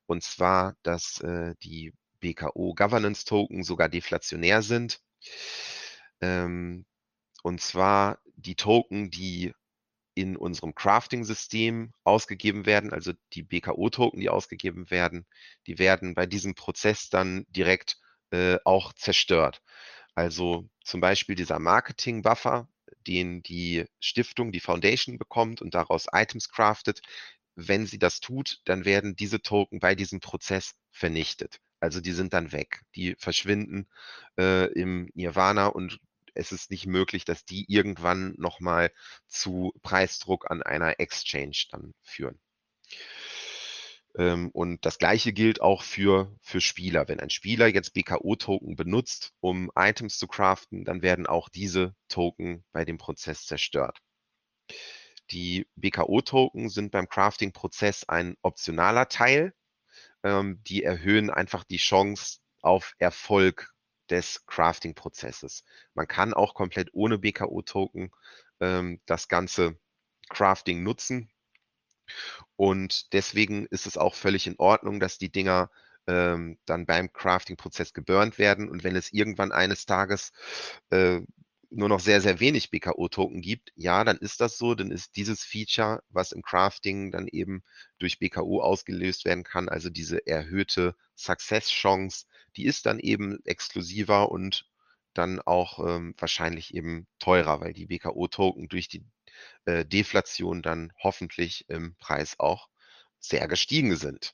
[0.05, 4.99] Und zwar, dass äh, die BKO Governance Token sogar deflationär sind.
[6.19, 6.85] Ähm,
[7.41, 9.53] und zwar die Token, die
[10.15, 15.25] in unserem Crafting-System ausgegeben werden, also die BKO-Token, die ausgegeben werden,
[15.67, 17.97] die werden bei diesem Prozess dann direkt
[18.31, 19.61] äh, auch zerstört.
[20.15, 22.67] Also zum Beispiel dieser Marketing-Buffer,
[23.07, 27.01] den die Stiftung, die Foundation bekommt und daraus Items craftet.
[27.55, 31.59] Wenn sie das tut, dann werden diese Token bei diesem Prozess vernichtet.
[31.79, 32.81] Also die sind dann weg.
[32.95, 33.87] Die verschwinden
[34.39, 35.99] äh, im Nirvana und
[36.33, 38.91] es ist nicht möglich, dass die irgendwann nochmal
[39.27, 42.39] zu Preisdruck an einer Exchange dann führen.
[44.17, 47.07] Ähm, und das gleiche gilt auch für, für Spieler.
[47.07, 52.63] Wenn ein Spieler jetzt BKO-Token benutzt, um Items zu craften, dann werden auch diese Token
[52.71, 53.99] bei dem Prozess zerstört.
[55.31, 59.53] Die BKO-Token sind beim Crafting-Prozess ein optionaler Teil.
[60.23, 63.72] Ähm, die erhöhen einfach die Chance auf Erfolg
[64.09, 65.63] des Crafting-Prozesses.
[65.93, 68.11] Man kann auch komplett ohne BKO-Token
[68.59, 69.77] ähm, das ganze
[70.29, 71.29] Crafting nutzen.
[72.55, 75.69] Und deswegen ist es auch völlig in Ordnung, dass die Dinger
[76.07, 78.69] ähm, dann beim Crafting-Prozess geburnt werden.
[78.69, 80.31] Und wenn es irgendwann eines Tages
[80.89, 81.21] äh,
[81.73, 85.43] nur noch sehr, sehr wenig BKO-Token gibt, ja, dann ist das so, dann ist dieses
[85.43, 87.63] Feature, was im Crafting dann eben
[87.97, 94.65] durch BKO ausgelöst werden kann, also diese erhöhte Success-Chance, die ist dann eben exklusiver und
[95.13, 99.05] dann auch ähm, wahrscheinlich eben teurer, weil die BKO-Token durch die
[99.65, 102.67] äh, Deflation dann hoffentlich im Preis auch
[103.19, 104.33] sehr gestiegen sind.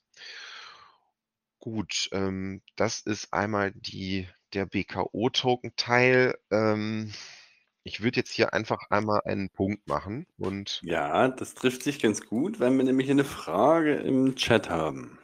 [1.59, 6.35] Gut, ähm, das ist einmal die der BKO-Token-Teil.
[6.49, 7.11] Ähm,
[7.83, 12.25] ich würde jetzt hier einfach einmal einen Punkt machen und Ja, das trifft sich ganz
[12.25, 15.17] gut, weil wir nämlich eine Frage im Chat haben.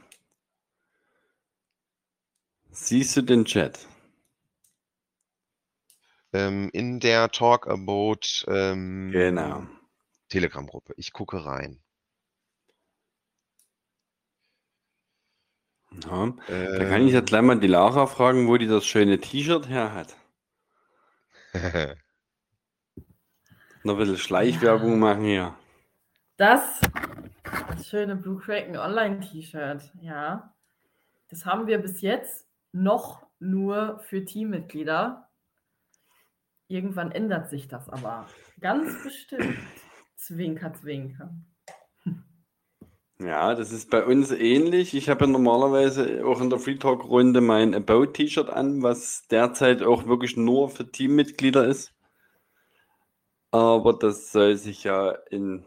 [2.75, 3.88] Siehst du den Chat?
[6.33, 9.65] ähm, in der Talk About ähm, Genau.
[10.29, 10.93] Telegram-Gruppe.
[10.97, 11.81] Ich gucke rein.
[16.03, 16.33] Ja,
[16.75, 19.67] da kann ich ja Ähm, gleich mal die Lara fragen, wo die das schöne T-Shirt
[19.69, 20.15] her hat.
[23.83, 24.99] Noch ein bisschen Schleichwerbung Ja.
[24.99, 25.57] machen hier.
[26.38, 26.81] Das,
[27.67, 30.53] das schöne Blue Kraken Online-T-Shirt, ja.
[31.29, 32.44] Das haben wir bis jetzt
[32.75, 35.29] noch nur für Teammitglieder.
[36.67, 38.27] Irgendwann ändert sich das aber.
[38.59, 39.57] Ganz bestimmt.
[40.15, 41.33] Zwinker, zwinker.
[43.19, 44.93] Ja, das ist bei uns ähnlich.
[44.93, 49.25] Ich habe ja normalerweise auch in der Free Talk Runde mein About T-Shirt an, was
[49.31, 51.93] derzeit auch wirklich nur für Teammitglieder ist.
[53.51, 55.63] Aber das soll sich ja in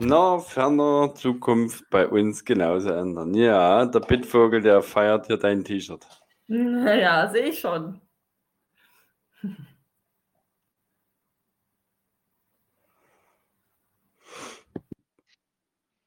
[0.00, 3.32] naher, ferner Zukunft bei uns genauso ändern.
[3.34, 6.04] Ja, der Bitvogel, der feiert hier dein T-Shirt.
[7.02, 8.00] Ja, sehe ich schon.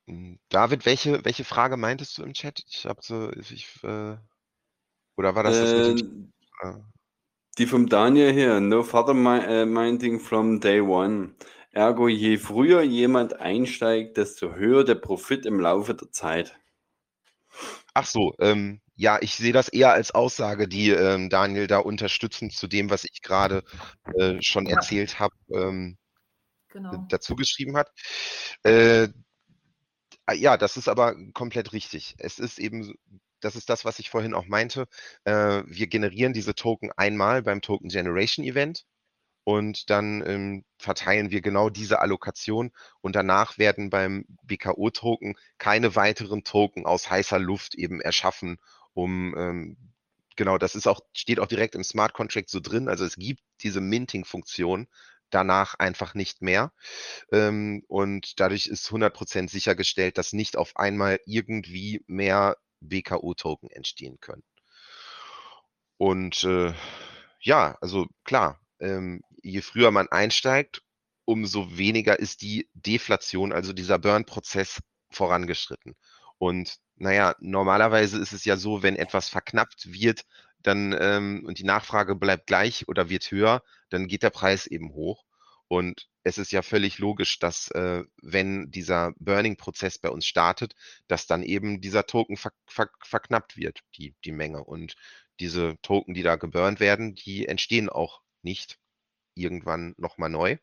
[0.07, 2.63] Hm, David, welche, welche Frage meintest du im Chat?
[2.67, 4.17] Ich habe so, ich, äh,
[5.15, 6.73] oder war das das mit den, Äh, äh,
[7.57, 8.59] die vom Daniel hier.
[8.59, 11.35] No further äh, minding from day one.
[11.71, 16.59] Ergo, je früher jemand einsteigt, desto höher der Profit im Laufe der Zeit.
[17.93, 22.53] Ach so, ähm, ja, ich sehe das eher als Aussage, die ähm, Daniel da unterstützend
[22.53, 23.63] zu dem, was ich gerade
[24.15, 24.75] äh, schon Ja.
[24.75, 25.97] erzählt habe, ähm,
[26.69, 27.05] Genau.
[27.09, 27.91] dazu geschrieben hat.
[28.63, 29.07] Äh,
[30.27, 32.13] ah, ja, das ist aber komplett richtig.
[32.19, 32.93] Es ist eben,
[33.39, 34.87] das ist das, was ich vorhin auch meinte.
[35.23, 38.85] Äh, wir generieren diese Token einmal beim Token Generation Event
[39.43, 46.43] und dann ähm, verteilen wir genau diese Allokation und danach werden beim BKO-Token keine weiteren
[46.43, 48.59] Token aus heißer Luft eben erschaffen,
[48.93, 49.77] um ähm,
[50.35, 52.87] genau, das ist auch, steht auch direkt im Smart Contract so drin.
[52.87, 54.87] Also es gibt diese Minting-Funktion
[55.29, 56.73] danach einfach nicht mehr.
[57.31, 64.43] Ähm, und dadurch ist 100% sichergestellt, dass nicht auf einmal irgendwie mehr BKO-Token entstehen können.
[65.97, 66.73] Und äh,
[67.39, 70.81] ja, also klar, ähm, je früher man einsteigt,
[71.25, 75.95] umso weniger ist die Deflation, also dieser Burn-Prozess vorangeschritten.
[76.41, 80.25] Und naja, normalerweise ist es ja so, wenn etwas verknappt wird,
[80.63, 84.91] dann ähm, und die Nachfrage bleibt gleich oder wird höher, dann geht der Preis eben
[84.93, 85.23] hoch.
[85.67, 90.73] Und es ist ja völlig logisch, dass äh, wenn dieser Burning-Prozess bei uns startet,
[91.07, 94.63] dass dann eben dieser Token ver ver verknappt wird, die, die Menge.
[94.63, 94.95] Und
[95.39, 98.79] diese Token, die da geburnt werden, die entstehen auch nicht
[99.35, 100.57] irgendwann nochmal neu.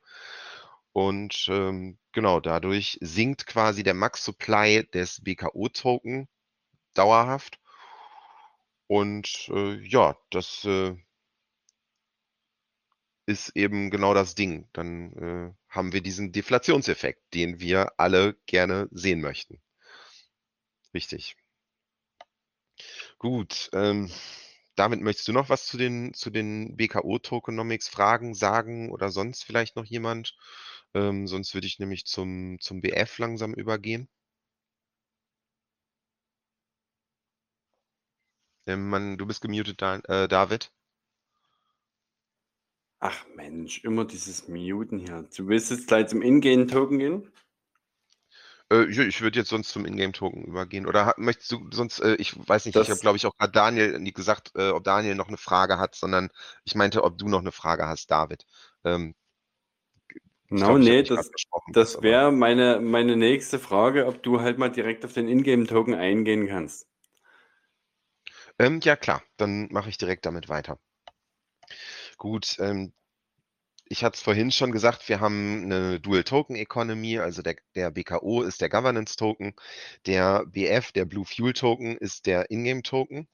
[0.98, 6.26] Und ähm, genau, dadurch sinkt quasi der Max-Supply des BKO-Token
[6.92, 7.60] dauerhaft.
[8.88, 10.96] Und äh, ja, das äh,
[13.26, 14.68] ist eben genau das Ding.
[14.72, 19.62] Dann äh, haben wir diesen Deflationseffekt, den wir alle gerne sehen möchten.
[20.92, 21.36] Richtig.
[23.18, 24.10] Gut, ähm,
[24.74, 29.76] damit möchtest du noch was zu den, zu den BKO-Tokenomics fragen, sagen oder sonst vielleicht
[29.76, 30.36] noch jemand?
[30.94, 34.08] Ähm, sonst würde ich nämlich zum, zum BF langsam übergehen.
[38.68, 40.70] Ähm, Mann, du bist gemutet, Dan, äh, David.
[43.00, 45.28] Ach Mensch, immer dieses Muten hier.
[45.36, 47.32] Du willst jetzt gleich zum Ingame-Token gehen?
[48.70, 50.86] Äh, ich würde jetzt sonst zum Ingame-Token übergehen.
[50.86, 53.52] Oder möchtest du sonst, äh, ich weiß nicht, ich Das- habe, glaube ich, auch gerade
[53.52, 56.30] Daniel nie gesagt, äh, ob Daniel noch eine Frage hat, sondern
[56.64, 58.44] ich meinte, ob du noch eine Frage hast, David.
[58.84, 59.14] Ähm,
[60.50, 61.30] ich No, nee, das,
[61.72, 66.48] das wäre meine, meine nächste Frage, ob du halt mal direkt auf den Ingame-Token eingehen
[66.48, 66.88] kannst.
[68.58, 70.78] Ähm, ja, klar, dann mache ich direkt damit weiter.
[72.16, 72.92] Gut, ähm,
[73.90, 78.60] ich hatte es vorhin schon gesagt, wir haben eine Dual-Token-Economy, also der, der BKO ist
[78.60, 79.54] der Governance-Token,
[80.06, 83.28] der BF, der Blue Fuel-Token, ist der Ingame-Token.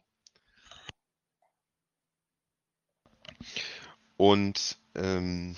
[4.17, 5.57] Und ähm,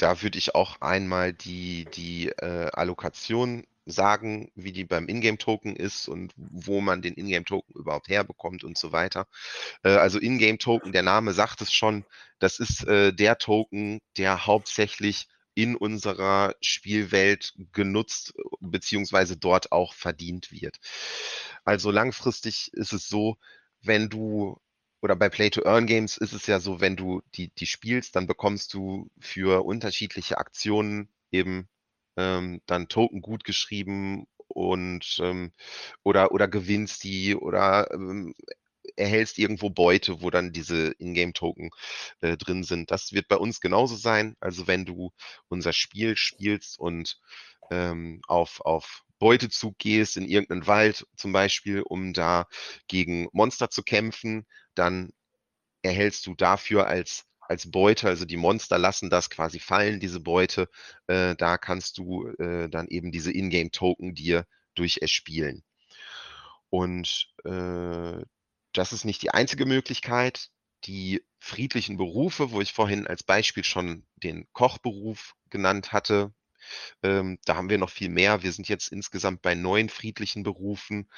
[0.00, 6.08] da würde ich auch einmal die, die äh, Allokation sagen, wie die beim Ingame-Token ist
[6.08, 9.26] und wo man den Ingame-Token überhaupt herbekommt und so weiter.
[9.82, 12.04] Äh, also Ingame-Token, der Name sagt es schon,
[12.38, 20.50] das ist äh, der Token, der hauptsächlich in unserer Spielwelt genutzt beziehungsweise dort auch verdient
[20.50, 20.78] wird.
[21.64, 23.36] Also langfristig ist es so,
[23.82, 24.58] wenn du
[25.02, 29.10] oder bei Play-to-Earn-Games ist es ja so, wenn du die, die spielst, dann bekommst du
[29.18, 31.68] für unterschiedliche Aktionen eben
[32.16, 35.52] ähm, dann Token gut geschrieben und ähm,
[36.02, 38.34] oder, oder gewinnst die oder ähm,
[38.96, 41.70] erhältst irgendwo Beute, wo dann diese Ingame-Token
[42.20, 42.90] äh, drin sind.
[42.90, 44.36] Das wird bei uns genauso sein.
[44.40, 45.12] Also wenn du
[45.48, 47.20] unser Spiel spielst und
[47.70, 52.46] ähm, auf, auf Beutezug gehst in irgendeinen Wald zum Beispiel, um da
[52.88, 55.10] gegen Monster zu kämpfen, dann
[55.82, 60.68] erhältst du dafür als als Beute, also die Monster lassen das quasi fallen, diese Beute,
[61.08, 64.46] äh, da kannst du äh, dann eben diese Ingame-Token dir
[64.76, 65.64] durch erspielen.
[66.68, 68.22] Und äh,
[68.72, 70.50] das ist nicht die einzige Möglichkeit.
[70.84, 76.32] Die friedlichen Berufe, wo ich vorhin als Beispiel schon den Kochberuf genannt hatte,
[77.02, 78.42] Ähm, da haben wir noch viel mehr.
[78.42, 81.08] Wir sind jetzt insgesamt bei neun friedlichen Berufen.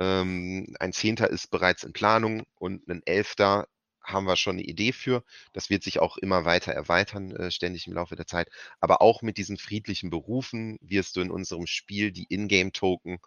[0.00, 3.68] Ähm, ein Zehnter ist bereits in Planung und ein Elfter
[4.04, 5.24] haben wir schon eine Idee für.
[5.52, 8.48] Das wird sich auch immer weiter erweitern, äh, ständig im Laufe der Zeit.
[8.80, 13.18] Aber auch mit diesen friedlichen Berufen wirst du in unserem Spiel die Ingame-Token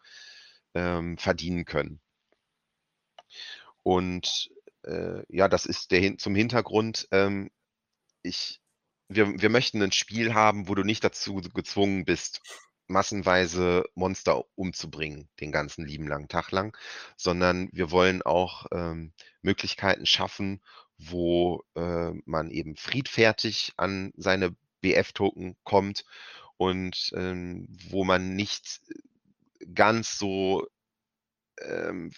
[0.74, 2.02] ähm, verdienen können.
[3.84, 4.50] Und
[4.84, 7.08] äh, ja, das ist der zum Hintergrund.
[7.12, 7.50] Ähm,
[8.24, 8.60] ich,
[9.08, 12.42] wir, wir möchten ein Spiel haben, wo du nicht dazu gezwungen bist,
[12.88, 16.78] massenweise Monster umzubringen, den ganzen lieben langen Tag lang,
[17.18, 20.62] sondern wir wollen auch ähm, Möglichkeiten schaffen,
[20.98, 26.06] wo äh, man eben friedfertig an seine BF-Token kommt
[26.58, 28.82] und ähm, wo man nicht
[29.74, 30.68] ganz so
[31.62, 32.12] ähm,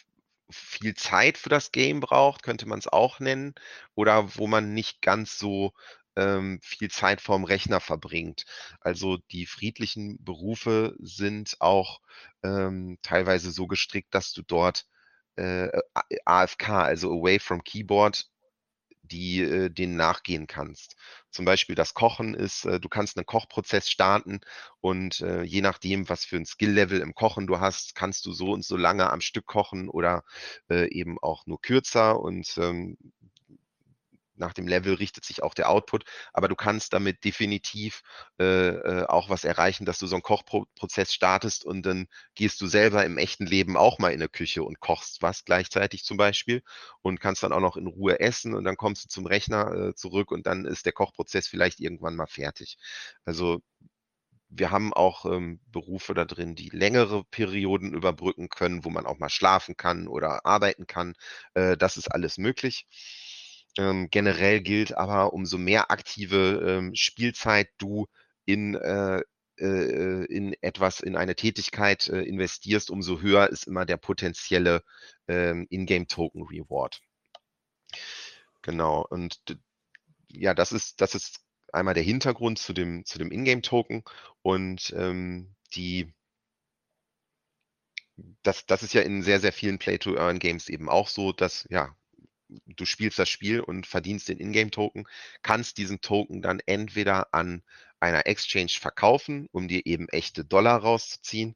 [0.50, 3.56] viel Zeit für das Game braucht, könnte man es auch nennen,
[3.96, 5.74] oder wo man nicht ganz so
[6.18, 8.46] ähm, viel Zeit vorm Rechner verbringt.
[8.82, 12.02] Also die friedlichen Berufe sind auch
[12.44, 14.86] ähm, teilweise so gestrickt, dass du dort
[15.38, 15.70] äh,
[16.26, 18.26] AFK, also Away from Keyboard,
[19.04, 20.96] die äh, denen nachgehen kannst.
[21.32, 24.42] Zum Beispiel das Kochen ist, äh, du kannst einen Kochprozess starten
[24.82, 28.52] und äh, je nachdem, was für ein Skill-Level im Kochen du hast, kannst du so
[28.52, 30.24] und so lange am Stück kochen oder
[30.70, 32.98] äh, eben auch nur kürzer und ähm,
[34.38, 38.02] nach dem Level richtet sich auch der Output, aber du kannst damit definitiv
[38.40, 42.68] äh, äh, auch was erreichen, dass du so einen Kochprozess startest und dann gehst du
[42.68, 46.62] selber im echten Leben auch mal in eine Küche und kochst was gleichzeitig zum Beispiel
[47.02, 49.96] und kannst dann auch noch in Ruhe essen und dann kommst du zum Rechner äh,
[49.96, 52.78] zurück und dann ist der Kochprozess vielleicht irgendwann mal fertig.
[53.26, 53.62] Also
[54.50, 59.20] wir haben auch ähm, Berufe da drin, die längere Perioden überbrücken können, wo man auch
[59.20, 61.14] mal schlafen kann oder arbeiten kann.
[61.54, 62.88] Äh, das ist alles möglich.
[63.78, 68.08] Ähm, generell gilt aber, umso mehr aktive ähm, Spielzeit du
[68.46, 69.22] in, äh,
[69.60, 74.84] äh, in etwas, in eine Tätigkeit äh, investierst, umso höher ist immer der potenzielle
[75.28, 77.02] ähm, Ingame-Token-Reward.
[78.62, 79.40] Genau, und
[80.30, 81.40] ja, das ist, das ist
[81.74, 84.04] einmal der Hintergrund zu dem, zu dem Ingame-Token
[84.42, 86.14] und ähm, die
[88.44, 91.96] das, das ist ja in sehr, sehr vielen Play-to-Earn-Games eben auch so, dass ja
[92.66, 95.08] du spielst das Spiel und verdienst den Ingame-Token,
[95.42, 97.64] kannst diesen Token dann entweder an
[98.00, 101.56] einer Exchange verkaufen, um dir eben echte Dollar rauszuziehen,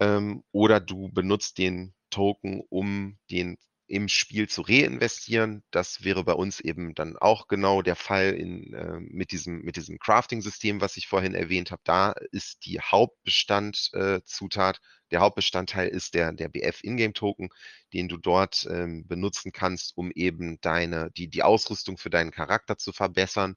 [0.00, 3.58] ähm, oder du benutzt den Token, um den
[3.88, 5.64] im Spiel zu reinvestieren.
[5.70, 9.76] Das wäre bei uns eben dann auch genau der Fall in, äh, mit diesem, mit
[9.76, 11.80] diesem Crafting-System, was ich vorhin erwähnt habe.
[11.84, 14.80] Da ist die Hauptbestandzutat, äh,
[15.10, 17.48] der Hauptbestandteil ist der, der BF Ingame Token,
[17.94, 22.76] den du dort ähm, benutzen kannst, um eben deine, die, die Ausrüstung für deinen Charakter
[22.76, 23.56] zu verbessern,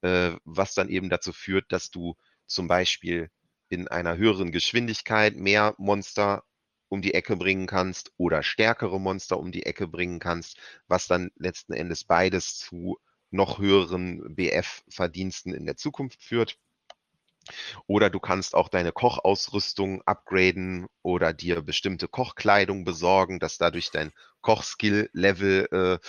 [0.00, 2.16] äh, was dann eben dazu führt, dass du
[2.46, 3.30] zum Beispiel
[3.68, 6.44] in einer höheren Geschwindigkeit mehr Monster
[6.88, 11.30] um die Ecke bringen kannst oder stärkere Monster um die Ecke bringen kannst, was dann
[11.36, 12.98] letzten Endes beides zu
[13.30, 16.58] noch höheren BF-Verdiensten in der Zukunft führt.
[17.86, 24.12] Oder du kannst auch deine Kochausrüstung upgraden oder dir bestimmte Kochkleidung besorgen, dass dadurch dein
[24.40, 26.00] Kochskill-Level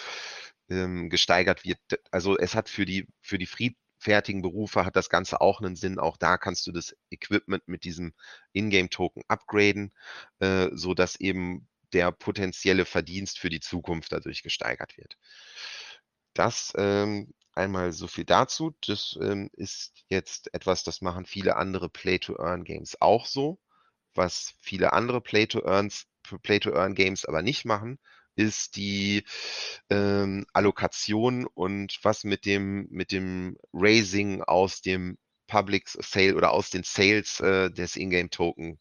[0.69, 1.79] äh, ähm, gesteigert wird.
[2.11, 5.75] Also es hat für die, für die Fried fertigen Berufe hat das Ganze auch einen
[5.75, 5.99] Sinn.
[5.99, 8.13] Auch da kannst du das Equipment mit diesem
[8.53, 9.93] Ingame-Token upgraden,
[10.39, 15.17] äh, sodass eben der potenzielle Verdienst für die Zukunft dadurch gesteigert wird.
[16.33, 18.75] Das ähm, einmal so viel dazu.
[18.85, 23.59] Das ähm, ist jetzt etwas, das machen viele andere Play-to-Earn-Games auch so.
[24.13, 27.99] Was viele andere Play-to-Earn-Games aber nicht machen,
[28.37, 29.25] ist die
[29.89, 35.17] ähm, Allokation und was mit dem, mit dem Raising aus dem
[35.47, 38.77] Public Sale oder aus den Sales äh, des Ingame Token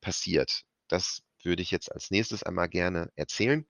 [0.00, 0.64] passiert.
[0.88, 3.64] Das würde ich jetzt als nächstes einmal gerne erzählen.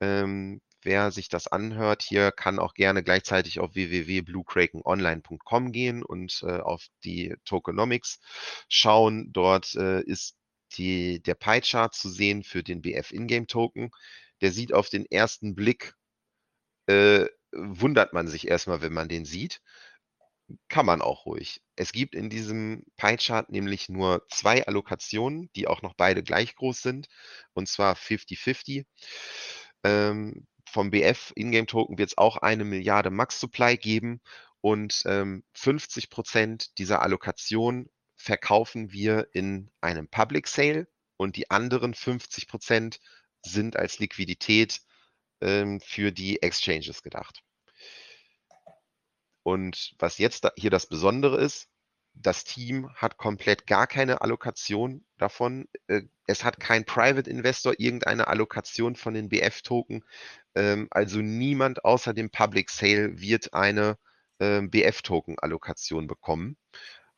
[0.00, 6.60] Ähm, wer sich das anhört, hier kann auch gerne gleichzeitig auf www.bluekrakenonline.com gehen und äh,
[6.60, 8.20] auf die Tokenomics
[8.68, 9.32] schauen.
[9.32, 10.36] Dort äh, ist
[10.76, 13.90] die, der Pie-Chart zu sehen für den BF Ingame Token
[14.40, 15.94] der sieht auf den ersten Blick,
[16.86, 19.60] äh, wundert man sich erstmal, wenn man den sieht.
[20.68, 21.62] Kann man auch ruhig.
[21.76, 26.82] Es gibt in diesem Pie-Chart nämlich nur zwei Allokationen, die auch noch beide gleich groß
[26.82, 27.08] sind,
[27.52, 28.84] und zwar 50-50.
[29.84, 34.20] Ähm, vom BF Ingame Token wird es auch eine Milliarde Max Supply geben
[34.60, 40.86] und ähm, 50 Prozent dieser Allokation verkaufen wir in einem Public Sale
[41.16, 43.00] und die anderen 50 Prozent
[43.44, 44.80] sind als Liquidität
[45.40, 47.42] ähm, für die Exchanges gedacht.
[49.42, 51.68] Und was jetzt da, hier das Besondere ist,
[52.14, 55.68] das Team hat komplett gar keine Allokation davon.
[55.86, 60.04] Äh, es hat kein Private Investor irgendeine Allokation von den BF-Token.
[60.54, 63.96] Ähm, also niemand außer dem Public Sale wird eine
[64.38, 66.56] äh, BF-Token-Allokation bekommen.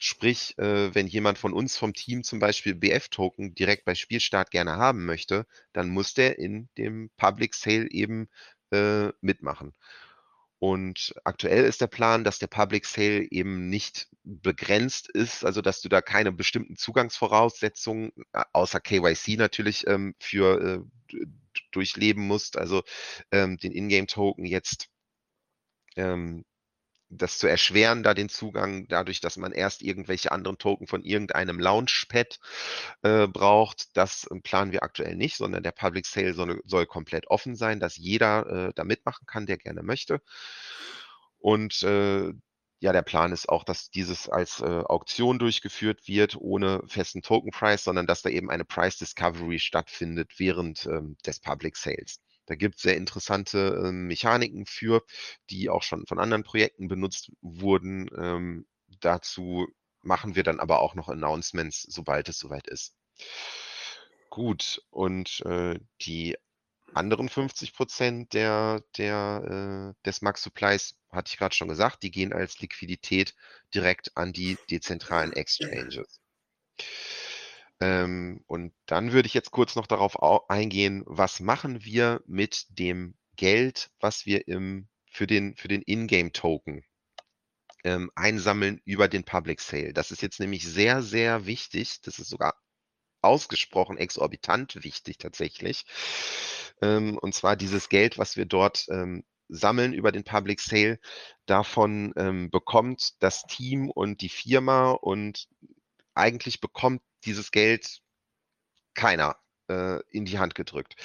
[0.05, 4.73] Sprich, äh, wenn jemand von uns vom Team zum Beispiel BF-Token direkt bei Spielstart gerne
[4.77, 8.29] haben möchte, dann muss der in dem Public Sale eben
[8.73, 9.75] äh, mitmachen.
[10.59, 15.81] Und aktuell ist der Plan, dass der Public Sale eben nicht begrenzt ist, also dass
[15.83, 21.27] du da keine bestimmten Zugangsvoraussetzungen, äh, außer KYC natürlich, ähm, für äh,
[21.71, 22.59] durchleben musst.
[22.59, 22.83] Also
[23.31, 24.89] ähm, den Ingame-Token jetzt
[25.95, 26.45] ähm,
[27.17, 31.61] das zu erschweren, da den Zugang, dadurch, dass man erst irgendwelche anderen Token von irgendeinem
[31.61, 32.41] Launchpad
[33.03, 33.97] äh, braucht.
[33.97, 37.81] Das äh, planen wir aktuell nicht, sondern der Public Sale soll, soll komplett offen sein,
[37.81, 40.21] dass jeder äh, da mitmachen kann, der gerne möchte.
[41.39, 42.33] Und äh,
[42.81, 47.53] ja, der Plan ist auch, dass dieses als äh, Auktion durchgeführt wird, ohne festen Token
[47.53, 52.21] Price, sondern dass da eben eine Price Discovery stattfindet während ähm, des Public Sales.
[52.47, 55.03] Da gibt es sehr interessante äh, Mechaniken für,
[55.51, 58.09] die auch schon von anderen Projekten benutzt wurden.
[58.17, 58.67] Ähm,
[59.01, 59.69] dazu
[60.03, 62.95] machen wir dann aber auch noch Announcements, sobald es soweit ist.
[64.31, 66.37] Gut, und äh, die
[66.95, 72.11] anderen 50 Prozent der, der, äh, des Max Supplies, hatte ich gerade schon gesagt, die
[72.11, 73.35] gehen als Liquidität
[73.75, 76.21] direkt an die dezentralen Exchanges.
[77.83, 83.17] Ähm, und dann würde ich jetzt kurz noch darauf eingehen, was machen wir mit dem
[83.35, 86.85] Geld, was wir im, für den, für den Ingame-Token
[87.83, 89.93] ähm, einsammeln über den Public Sale.
[89.93, 92.01] Das ist jetzt nämlich sehr, sehr wichtig.
[92.03, 92.55] Das ist sogar
[93.21, 95.85] ausgesprochen exorbitant wichtig tatsächlich.
[96.83, 101.01] Ähm, und zwar dieses Geld, was wir dort ähm, sammeln über den Public Sale,
[101.47, 105.49] davon ähm, bekommt das Team und die Firma und
[106.15, 108.01] eigentlich bekommt dieses Geld
[108.95, 109.37] keiner
[109.69, 110.97] äh, in die Hand gedrückt.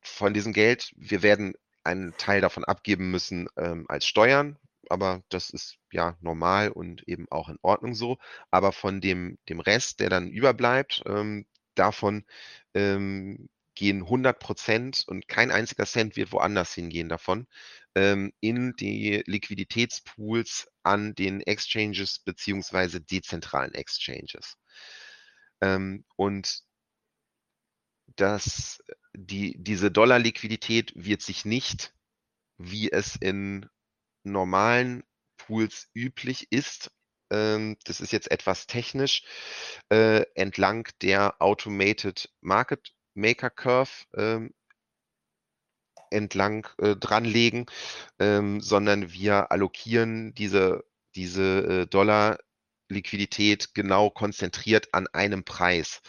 [0.00, 5.50] Von diesem Geld, wir werden einen Teil davon abgeben müssen ähm, als Steuern, aber das
[5.50, 8.18] ist ja normal und eben auch in Ordnung so.
[8.50, 12.24] Aber von dem, dem Rest, der dann überbleibt, ähm, davon
[12.74, 17.46] ähm, gehen 100 Prozent und kein einziger Cent wird woanders hingehen davon
[17.94, 24.56] ähm, in die Liquiditätspools an den Exchanges beziehungsweise dezentralen Exchanges.
[25.64, 26.62] Ähm, und
[28.16, 28.82] das,
[29.14, 31.94] die, diese Dollar-Liquidität wird sich nicht,
[32.58, 33.68] wie es in
[34.24, 35.04] normalen
[35.38, 36.90] Pools üblich ist,
[37.30, 39.24] ähm, das ist jetzt etwas technisch,
[39.90, 44.52] äh, entlang der Automated Market Maker Curve ähm,
[46.10, 47.66] entlang äh, dranlegen,
[48.18, 50.84] ähm, sondern wir allokieren diese,
[51.14, 52.38] diese äh, Dollar
[52.88, 56.00] Liquidität genau konzentriert an einem Preis.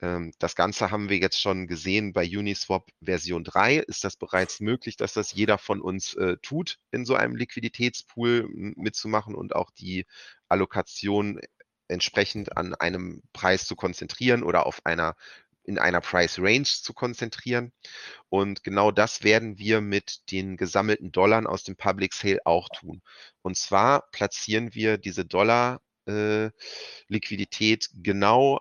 [0.00, 3.78] Ähm, das Ganze haben wir jetzt schon gesehen bei Uniswap Version 3.
[3.78, 8.48] Ist das bereits möglich, dass das jeder von uns äh, tut, in so einem Liquiditätspool
[8.48, 10.06] mitzumachen und auch die
[10.48, 11.40] Allokation
[11.88, 15.14] entsprechend an einem Preis zu konzentrieren oder auf einer
[15.64, 17.72] in einer Price Range zu konzentrieren.
[18.28, 23.00] Und genau das werden wir mit den gesammelten Dollar aus dem Public Sale auch tun.
[23.42, 26.50] Und zwar platzieren wir diese Dollar äh,
[27.08, 28.60] Liquidität genau,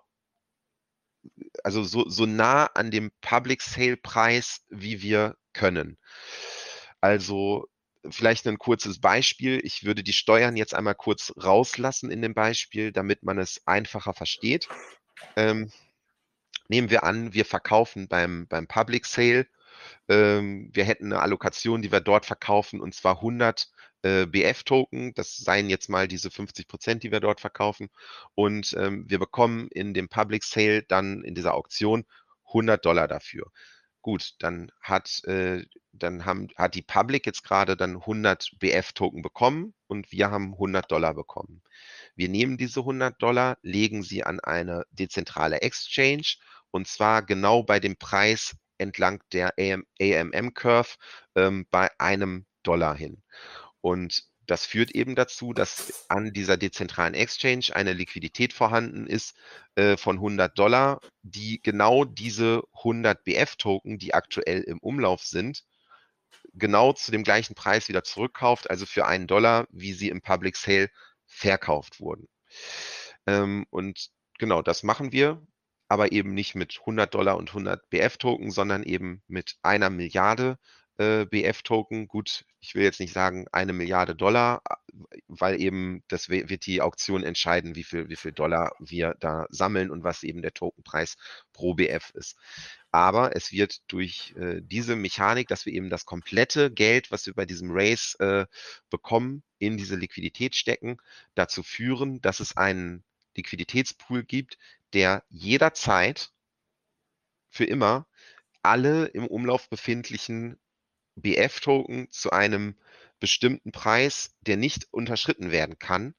[1.64, 5.98] also so, so nah an dem Public Sale Preis, wie wir können.
[7.00, 7.68] Also
[8.10, 9.60] vielleicht ein kurzes Beispiel.
[9.64, 14.14] Ich würde die Steuern jetzt einmal kurz rauslassen in dem Beispiel, damit man es einfacher
[14.14, 14.68] versteht.
[15.36, 15.72] Ähm,
[16.68, 19.48] nehmen wir an, wir verkaufen beim, beim Public Sale.
[20.08, 23.70] Ähm, wir hätten eine Allokation, die wir dort verkaufen, und zwar 100
[24.04, 25.14] äh, BF-Token.
[25.14, 27.90] Das seien jetzt mal diese 50 Prozent, die wir dort verkaufen.
[28.36, 32.06] Und ähm, wir bekommen in dem Public Sale dann in dieser Auktion
[32.48, 33.52] 100 Dollar dafür.
[34.02, 39.76] Gut, dann hat, äh, dann haben, hat die Public jetzt gerade dann 100 BF-Token bekommen
[39.86, 41.62] und wir haben 100 Dollar bekommen.
[42.16, 46.38] Wir nehmen diese 100 Dollar, legen sie an eine dezentrale Exchange
[46.72, 50.98] und zwar genau bei dem Preis entlang der AMM-Curve
[51.36, 53.24] ähm, bei einem Dollar hin.
[53.82, 59.38] Und das führt eben dazu, dass an dieser dezentralen Exchange eine Liquidität vorhanden ist
[59.76, 65.64] äh, von 100 Dollar, die genau diese 100 BF-Token, die aktuell im Umlauf sind,
[66.54, 70.58] genau zu dem gleichen Preis wieder zurückkauft, also für einen Dollar, wie sie im Public
[70.58, 70.90] Sale
[71.26, 72.28] verkauft wurden.
[73.28, 75.42] Ähm, und genau das machen wir,
[75.92, 80.58] aber eben nicht mit 100 Dollar und 100 BF-Token, sondern eben mit einer Milliarde
[80.98, 82.08] äh, BF-Token.
[82.08, 84.62] Gut, ich will jetzt nicht sagen eine Milliarde Dollar,
[85.28, 89.92] weil eben das wird die Auktion entscheiden, wie viel, wie viel Dollar wir da sammeln
[89.92, 91.18] und was eben der Tokenpreis
[91.52, 92.38] pro BF ist.
[92.92, 97.34] Aber es wird durch äh, diese Mechanik, dass wir eben das komplette Geld, was wir
[97.34, 98.46] bei diesem Race äh,
[98.90, 101.00] bekommen, in diese Liquidität stecken,
[101.36, 103.04] dazu führen, dass es einen
[103.36, 104.58] Liquiditätspool gibt,
[104.94, 106.32] der jederzeit
[107.50, 108.08] für immer
[108.64, 110.60] alle im Umlauf befindlichen
[111.16, 112.76] BF-Token zu einem
[113.20, 116.16] bestimmten Preis, der nicht unterschritten werden kann,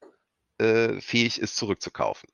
[0.58, 2.28] äh, fähig ist zurückzukaufen.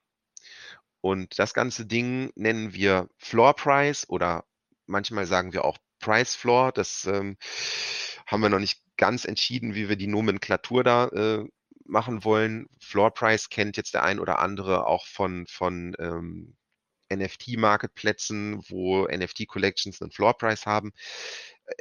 [1.01, 4.45] Und das ganze Ding nennen wir Floor Price oder
[4.87, 6.73] manchmal sagen wir auch Price Floor.
[6.73, 7.37] Das ähm,
[8.27, 11.49] haben wir noch nicht ganz entschieden, wie wir die Nomenklatur da äh,
[11.89, 12.69] machen wollen.
[12.81, 16.57] Floor Price kennt jetzt der ein oder andere auch von, von ähm,
[17.13, 20.93] NFT-Marketplätzen, wo NFT-Collections einen Floor Price haben.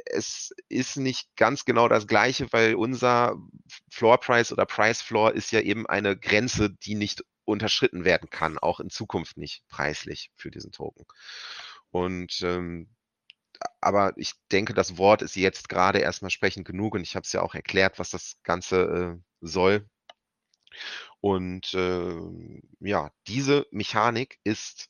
[0.06, 3.36] Es ist nicht ganz genau das gleiche, weil unser
[3.90, 8.58] Floor Price oder Price Floor ist ja eben eine Grenze, die nicht unterschritten werden kann,
[8.58, 11.06] auch in Zukunft nicht preislich für diesen Token.
[11.90, 12.88] Und ähm,
[13.80, 17.32] aber ich denke, das Wort ist jetzt gerade erstmal sprechend genug und ich habe es
[17.32, 19.88] ja auch erklärt, was das Ganze äh, soll.
[21.20, 22.16] Und äh,
[22.80, 24.88] ja, diese Mechanik ist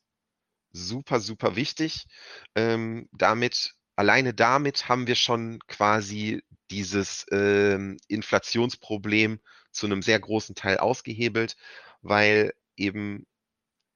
[0.73, 2.07] super, super wichtig.
[2.55, 9.41] Ähm, damit, alleine damit haben wir schon quasi dieses ähm, Inflationsproblem
[9.73, 11.57] zu einem sehr großen Teil ausgehebelt,
[12.03, 13.27] weil eben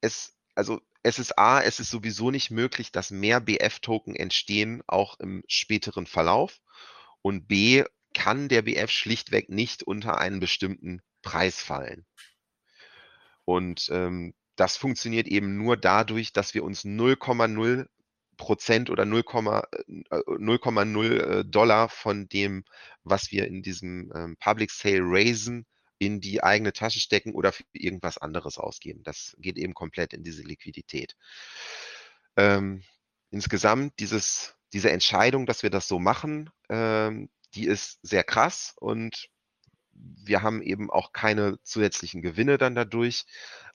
[0.01, 5.19] es, also es ist A, es ist sowieso nicht möglich, dass mehr BF-Token entstehen, auch
[5.19, 6.61] im späteren Verlauf.
[7.23, 12.05] Und B, kann der BF schlichtweg nicht unter einen bestimmten Preis fallen.
[13.45, 17.87] Und ähm, das funktioniert eben nur dadurch, dass wir uns 0,0
[18.37, 22.65] Prozent oder 0,0 äh, äh, Dollar von dem,
[23.05, 25.67] was wir in diesem ähm, Public Sale raisen,
[25.99, 29.03] in die eigene Tasche stecken oder für irgendwas anderes ausgeben.
[29.05, 31.17] Das geht eben komplett in diese Liquidität.
[32.37, 32.83] Ähm,
[33.31, 39.29] insgesamt dieses, diese Entscheidung, dass wir das so machen, ähm, die ist sehr krass und
[40.25, 43.25] wir haben eben auch keine zusätzlichen Gewinne dann dadurch.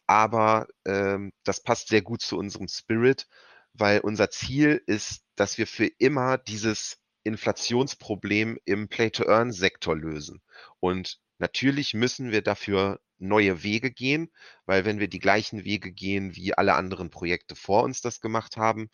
[0.07, 3.27] Aber ähm, das passt sehr gut zu unserem Spirit,
[3.73, 10.41] weil unser Ziel ist, dass wir für immer dieses Inflationsproblem im Play-to-Earn-Sektor lösen.
[10.79, 14.31] Und natürlich müssen wir dafür neue Wege gehen,
[14.65, 18.57] weil wenn wir die gleichen Wege gehen, wie alle anderen Projekte vor uns das gemacht
[18.57, 18.89] haben,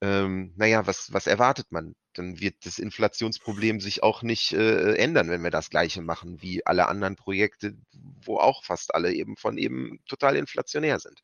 [0.00, 1.94] ähm, naja, was, was erwartet man?
[2.14, 6.66] Dann wird das Inflationsproblem sich auch nicht äh, ändern, wenn wir das gleiche machen wie
[6.66, 11.22] alle anderen Projekte, wo auch fast alle eben von eben total inflationär sind.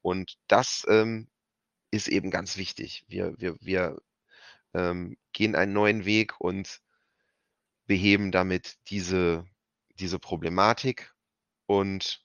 [0.00, 1.28] Und das ähm,
[1.90, 3.04] ist eben ganz wichtig.
[3.08, 4.00] Wir, wir, wir
[4.74, 6.80] ähm, gehen einen neuen Weg und
[7.86, 9.44] beheben damit diese,
[10.00, 11.12] diese Problematik
[11.66, 12.24] und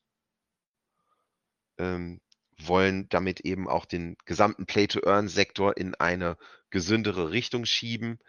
[1.78, 2.22] ähm,
[2.58, 6.38] wollen damit eben auch den gesamten Play-to-Earn-Sektor in eine
[6.70, 8.20] gesündere Richtung schieben,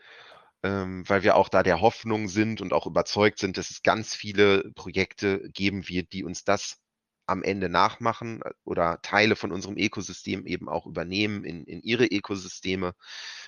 [0.62, 4.14] ähm, weil wir auch da der Hoffnung sind und auch überzeugt sind, dass es ganz
[4.14, 6.80] viele Projekte geben wird, die uns das
[7.26, 12.06] am Ende nachmachen äh, oder Teile von unserem Ökosystem eben auch übernehmen in, in ihre
[12.06, 12.94] Ökosysteme,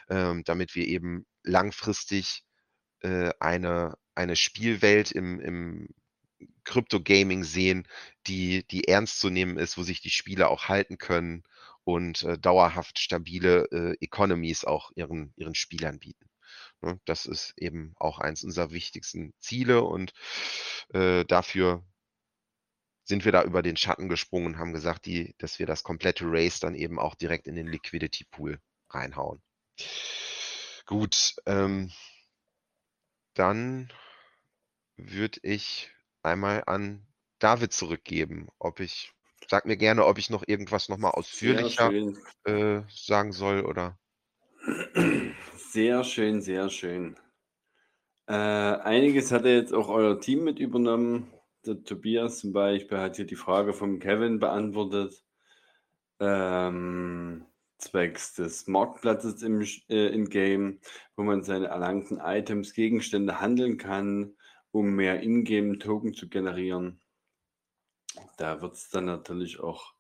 [0.09, 2.45] ähm, damit wir eben langfristig
[3.01, 5.89] äh, eine, eine Spielwelt im, im
[6.65, 7.87] Crypto-Gaming sehen,
[8.27, 11.45] die, die ernst zu nehmen ist, wo sich die Spieler auch halten können
[11.85, 16.29] und äh, dauerhaft stabile äh, Economies auch ihren, ihren Spielern bieten.
[16.83, 17.01] Ne?
[17.05, 20.13] Das ist eben auch eins unserer wichtigsten Ziele und
[20.93, 21.85] äh, dafür
[23.05, 26.25] sind wir da über den Schatten gesprungen und haben gesagt, die, dass wir das komplette
[26.27, 28.61] Race dann eben auch direkt in den Liquidity Pool
[28.91, 29.41] reinhauen.
[30.85, 31.91] Gut, ähm,
[33.35, 33.91] dann
[34.99, 35.91] würde ich
[36.23, 37.07] einmal an
[37.39, 38.49] David zurückgeben.
[38.59, 39.13] Ob ich,
[39.49, 41.93] sag mir gerne, ob ich noch irgendwas nochmal ausführlicher
[42.45, 43.99] äh, sagen soll oder.
[45.57, 47.17] Sehr schön, sehr schön.
[48.27, 51.33] Äh, einiges hatte jetzt auch euer Team mit übernommen.
[51.65, 55.25] Der Tobias zum Beispiel hat hier die Frage vom Kevin beantwortet.
[56.21, 57.47] Ähm,
[57.79, 60.81] zwecks des Marktplatzes im äh, in Game,
[61.17, 64.37] wo man seine erlangten Items, Gegenstände handeln kann
[64.73, 67.01] um mehr Ingame-Token zu generieren.
[68.37, 69.95] Da wird es dann natürlich auch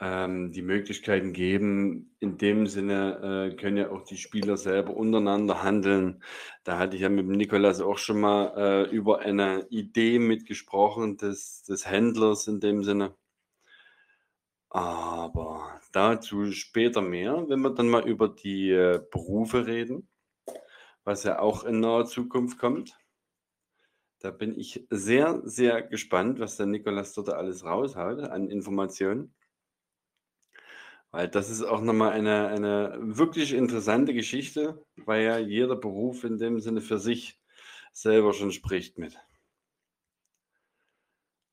[0.00, 2.16] ähm, die Möglichkeiten geben.
[2.20, 6.22] In dem Sinne äh, können ja auch die Spieler selber untereinander handeln.
[6.64, 11.62] Da hatte ich ja mit Nikolas auch schon mal äh, über eine Idee mitgesprochen des,
[11.64, 13.14] des Händlers in dem Sinne.
[14.70, 20.08] Aber dazu später mehr, wenn wir dann mal über die äh, Berufe reden.
[21.04, 22.99] was ja auch in naher Zukunft kommt.
[24.20, 29.34] Da bin ich sehr, sehr gespannt, was der Nikolas dort alles raushaut an Informationen.
[31.10, 36.38] Weil das ist auch nochmal eine, eine wirklich interessante Geschichte, weil ja jeder Beruf in
[36.38, 37.40] dem Sinne für sich
[37.92, 39.18] selber schon spricht mit.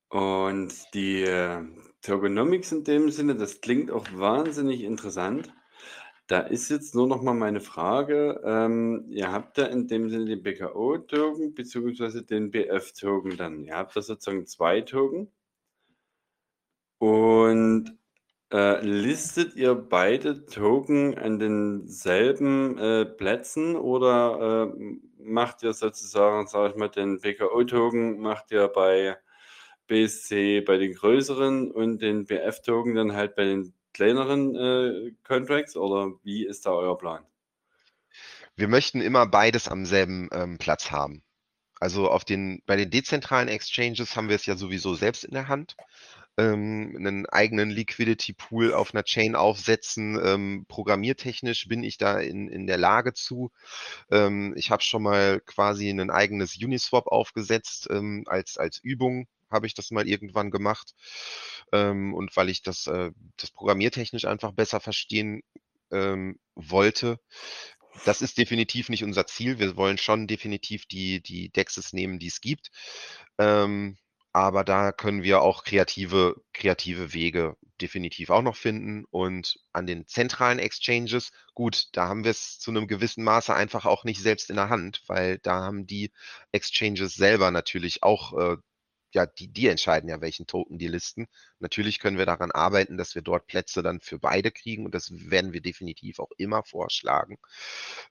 [0.09, 1.63] Und die äh,
[2.01, 5.53] Tokenomics in dem Sinne, das klingt auch wahnsinnig interessant.
[6.27, 8.41] Da ist jetzt nur noch mal meine Frage.
[8.43, 12.21] Ähm, ihr habt ja in dem Sinne den BKO-Token bzw.
[12.21, 13.63] den BF-Token dann.
[13.63, 15.31] Ihr habt da sozusagen zwei Token.
[16.99, 17.97] Und
[18.51, 26.71] äh, listet ihr beide Token an denselben äh, Plätzen oder äh, macht ihr sozusagen, sage
[26.71, 29.17] ich mal, den BKO-Token macht ihr bei
[29.87, 36.11] BSC bei den größeren und den BF-Token dann halt bei den kleineren äh, Contracts oder
[36.23, 37.25] wie ist da euer Plan?
[38.55, 41.23] Wir möchten immer beides am selben ähm, Platz haben.
[41.79, 45.47] Also auf den, bei den dezentralen Exchanges haben wir es ja sowieso selbst in der
[45.47, 45.75] Hand.
[46.37, 50.19] Ähm, einen eigenen Liquidity Pool auf einer Chain aufsetzen.
[50.23, 53.49] Ähm, programmiertechnisch bin ich da in, in der Lage zu.
[54.11, 59.67] Ähm, ich habe schon mal quasi ein eigenes Uniswap aufgesetzt ähm, als, als Übung habe
[59.67, 60.93] ich das mal irgendwann gemacht.
[61.71, 65.41] Ähm, und weil ich das, äh, das programmiertechnisch einfach besser verstehen
[65.91, 67.19] ähm, wollte.
[68.05, 69.59] Das ist definitiv nicht unser Ziel.
[69.59, 72.69] Wir wollen schon definitiv die, die Dexes nehmen, die es gibt.
[73.37, 73.97] Ähm,
[74.33, 79.03] aber da können wir auch kreative, kreative Wege definitiv auch noch finden.
[79.09, 83.85] Und an den zentralen Exchanges, gut, da haben wir es zu einem gewissen Maße einfach
[83.85, 86.11] auch nicht selbst in der Hand, weil da haben die
[86.51, 88.57] Exchanges selber natürlich auch äh,
[89.13, 91.27] ja, die, die entscheiden ja, welchen Token die listen.
[91.59, 95.09] Natürlich können wir daran arbeiten, dass wir dort Plätze dann für beide kriegen und das
[95.11, 97.37] werden wir definitiv auch immer vorschlagen.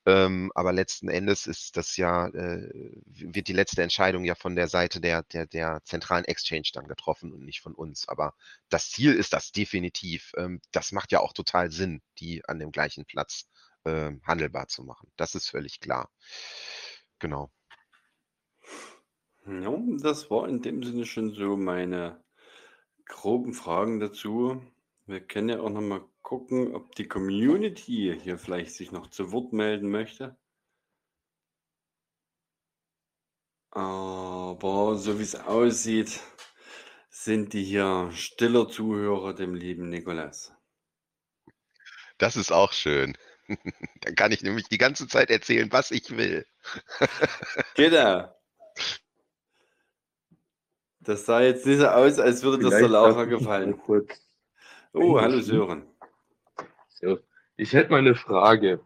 [0.06, 2.70] Ähm, aber letzten Endes ist das ja, äh,
[3.04, 7.32] wird die letzte Entscheidung ja von der Seite der, der, der zentralen Exchange dann getroffen
[7.32, 8.08] und nicht von uns.
[8.08, 8.34] Aber
[8.68, 10.32] das Ziel ist das definitiv.
[10.36, 13.48] Ähm, das macht ja auch total Sinn, die an dem gleichen Platz
[13.84, 15.10] äh, handelbar zu machen.
[15.16, 16.10] Das ist völlig klar.
[17.18, 17.50] Genau.
[19.46, 22.22] Ja, das war in dem Sinne schon so meine
[23.06, 24.62] groben Fragen dazu.
[25.06, 29.32] Wir können ja auch noch mal gucken, ob die Community hier vielleicht sich noch zu
[29.32, 30.36] Wort melden möchte.
[33.70, 36.18] Aber so wie es aussieht,
[37.10, 40.52] sind die hier stiller Zuhörer dem lieben Nikolas.
[42.18, 43.16] Das ist auch schön.
[44.02, 46.46] Dann kann ich nämlich die ganze Zeit erzählen, was ich will.
[47.74, 48.35] Genau.
[51.06, 53.80] Das sah jetzt nicht so aus, als würde das der Laura gefallen.
[54.92, 55.84] Oh, hallo Sören.
[56.88, 57.20] So,
[57.56, 58.80] ich hätte mal eine Frage.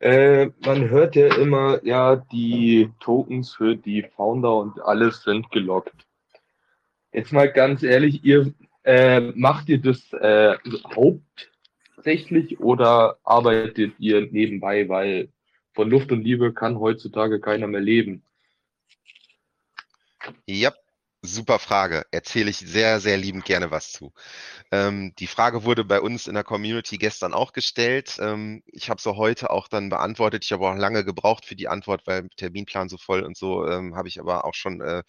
[0.00, 5.94] Äh, man hört ja immer, ja, die Tokens für die Founder und alles sind gelockt.
[7.12, 8.52] Jetzt mal ganz ehrlich, ihr
[8.82, 10.56] äh, macht ihr das äh,
[10.96, 15.28] hauptsächlich oder arbeitet ihr nebenbei, weil
[15.74, 18.24] von Luft und Liebe kann heutzutage keiner mehr leben?
[20.46, 20.72] Ja,
[21.26, 22.04] Super Frage.
[22.10, 24.12] Erzähle ich sehr, sehr liebend gerne was zu.
[24.72, 28.18] Ähm, die Frage wurde bei uns in der Community gestern auch gestellt.
[28.20, 30.44] Ähm, ich habe sie heute auch dann beantwortet.
[30.44, 33.96] Ich habe auch lange gebraucht für die Antwort, weil Terminplan so voll und so ähm,
[33.96, 35.02] habe ich aber auch schon äh,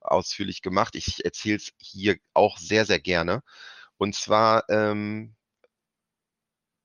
[0.00, 0.96] ausführlich gemacht.
[0.96, 3.42] Ich erzähle es hier auch sehr, sehr gerne.
[3.98, 5.36] Und zwar ähm,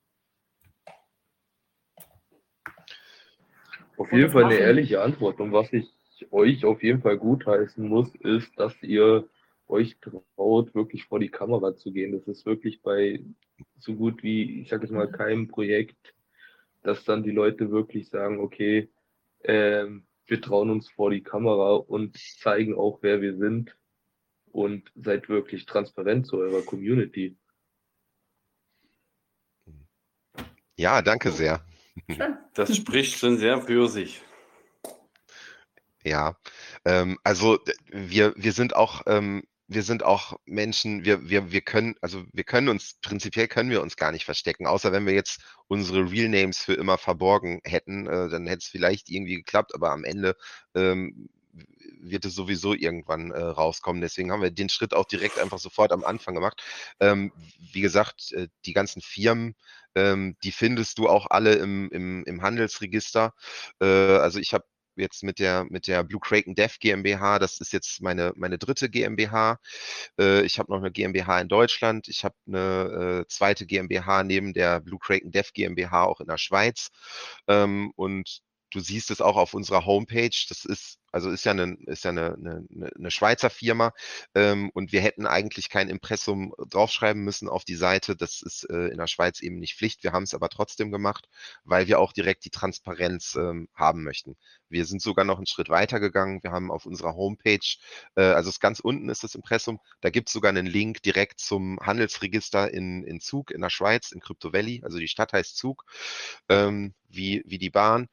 [3.96, 5.40] Auf und jeden Fall eine ehrliche Antwort.
[5.40, 5.90] Und was ich
[6.30, 9.26] euch auf jeden Fall gutheißen muss, ist, dass ihr
[9.70, 12.12] euch traut, wirklich vor die Kamera zu gehen.
[12.12, 13.24] Das ist wirklich bei
[13.78, 16.14] so gut wie, ich sage jetzt mal, keinem Projekt,
[16.82, 18.90] dass dann die Leute wirklich sagen, okay,
[19.44, 23.76] ähm, wir trauen uns vor die Kamera und zeigen auch, wer wir sind
[24.52, 27.36] und seid wirklich transparent zu eurer Community.
[30.76, 31.64] Ja, danke sehr.
[32.54, 34.22] Das spricht schon sehr für sich.
[36.02, 36.36] Ja,
[36.84, 37.58] ähm, also
[37.90, 42.42] wir, wir sind auch, ähm, wir sind auch Menschen, wir, wir, wir können, also wir
[42.42, 46.28] können uns, prinzipiell können wir uns gar nicht verstecken, außer wenn wir jetzt unsere Real
[46.28, 50.36] Names für immer verborgen hätten, äh, dann hätte es vielleicht irgendwie geklappt, aber am Ende
[50.74, 51.28] ähm,
[52.00, 54.00] wird es sowieso irgendwann äh, rauskommen.
[54.02, 56.62] Deswegen haben wir den Schritt auch direkt einfach sofort am Anfang gemacht.
[56.98, 57.32] Ähm,
[57.72, 59.54] wie gesagt, äh, die ganzen Firmen,
[59.94, 63.34] ähm, die findest du auch alle im, im, im Handelsregister.
[63.80, 64.64] Äh, also ich habe
[65.00, 68.88] jetzt mit der mit der Blue Kraken Dev GmbH, das ist jetzt meine meine dritte
[68.90, 69.58] GmbH.
[70.18, 72.08] Äh, ich habe noch eine GmbH in Deutschland.
[72.08, 76.38] Ich habe eine äh, zweite GmbH neben der Blue Kraken Dev GmbH auch in der
[76.38, 76.90] Schweiz.
[77.48, 78.40] Ähm, und
[78.70, 80.30] du siehst es auch auf unserer Homepage.
[80.48, 83.92] Das ist also ist ja eine, ist ja eine, eine, eine Schweizer Firma
[84.34, 88.16] ähm, und wir hätten eigentlich kein Impressum draufschreiben müssen auf die Seite.
[88.16, 90.02] Das ist äh, in der Schweiz eben nicht Pflicht.
[90.04, 91.28] Wir haben es aber trotzdem gemacht,
[91.64, 94.36] weil wir auch direkt die Transparenz ähm, haben möchten.
[94.68, 96.42] Wir sind sogar noch einen Schritt weiter gegangen.
[96.42, 97.58] Wir haben auf unserer Homepage,
[98.16, 101.78] äh, also ganz unten ist das Impressum, da gibt es sogar einen Link direkt zum
[101.80, 104.82] Handelsregister in, in Zug in der Schweiz, in Crypto Valley.
[104.84, 105.84] Also die Stadt heißt Zug,
[106.48, 108.08] ähm, wie, wie die Bahn.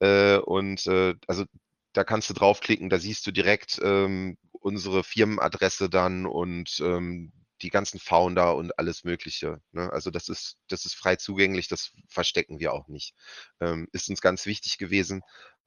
[0.00, 1.44] Äh, und äh, also
[1.92, 7.32] da kannst du draufklicken, da siehst du direkt ähm, unsere Firmenadresse dann und ähm,
[7.62, 9.60] die ganzen Founder und alles Mögliche.
[9.72, 9.92] Ne?
[9.92, 13.14] Also das ist, das ist frei zugänglich, das verstecken wir auch nicht.
[13.60, 15.22] Ähm, ist uns ganz wichtig gewesen,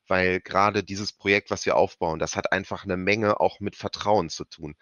[0.08, 4.30] weil gerade dieses Projekt, was wir aufbauen, das hat einfach eine Menge auch mit Vertrauen
[4.30, 4.76] zu tun.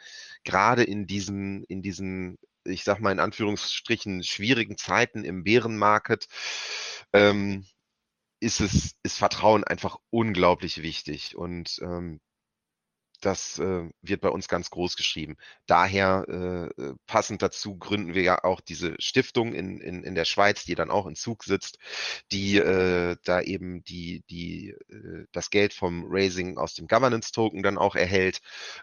[0.43, 6.27] Gerade in diesen, in diesen, ich sag mal in Anführungsstrichen, schwierigen Zeiten im Bärenmarket,
[7.13, 7.65] ähm,
[8.43, 11.35] ist es, ist Vertrauen einfach unglaublich wichtig.
[11.35, 12.19] Und ähm,
[13.26, 15.38] das äh, wird bei uns ganz groß geschrieben.
[15.65, 20.26] Daher äh, äh, passend dazu gründen wir ja auch diese Stiftung in, in, in der
[20.26, 21.78] Schweiz, die dann auch in Zug sitzt,
[22.32, 27.63] die äh, da eben die, die, äh, das Geld vom Raising aus dem Governance Token
[27.63, 28.39] dann auch erhält.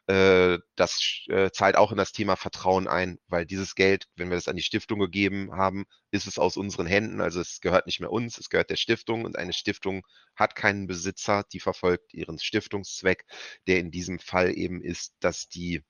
[0.07, 4.37] Äh, das äh, zahlt auch in das Thema Vertrauen ein, weil dieses Geld, wenn wir
[4.37, 7.21] das an die Stiftung gegeben haben, ist es aus unseren Händen.
[7.21, 10.03] Also es gehört nicht mehr uns, es gehört der Stiftung und eine Stiftung
[10.35, 13.25] hat keinen Besitzer, die verfolgt ihren Stiftungszweck,
[13.67, 15.83] der in diesem Fall eben ist, dass die,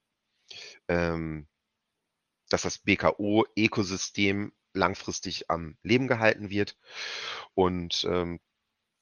[0.89, 1.49] ähm,
[2.51, 6.77] dass das BKO-Ökosystem langfristig am Leben gehalten wird.
[7.55, 8.41] Und ähm,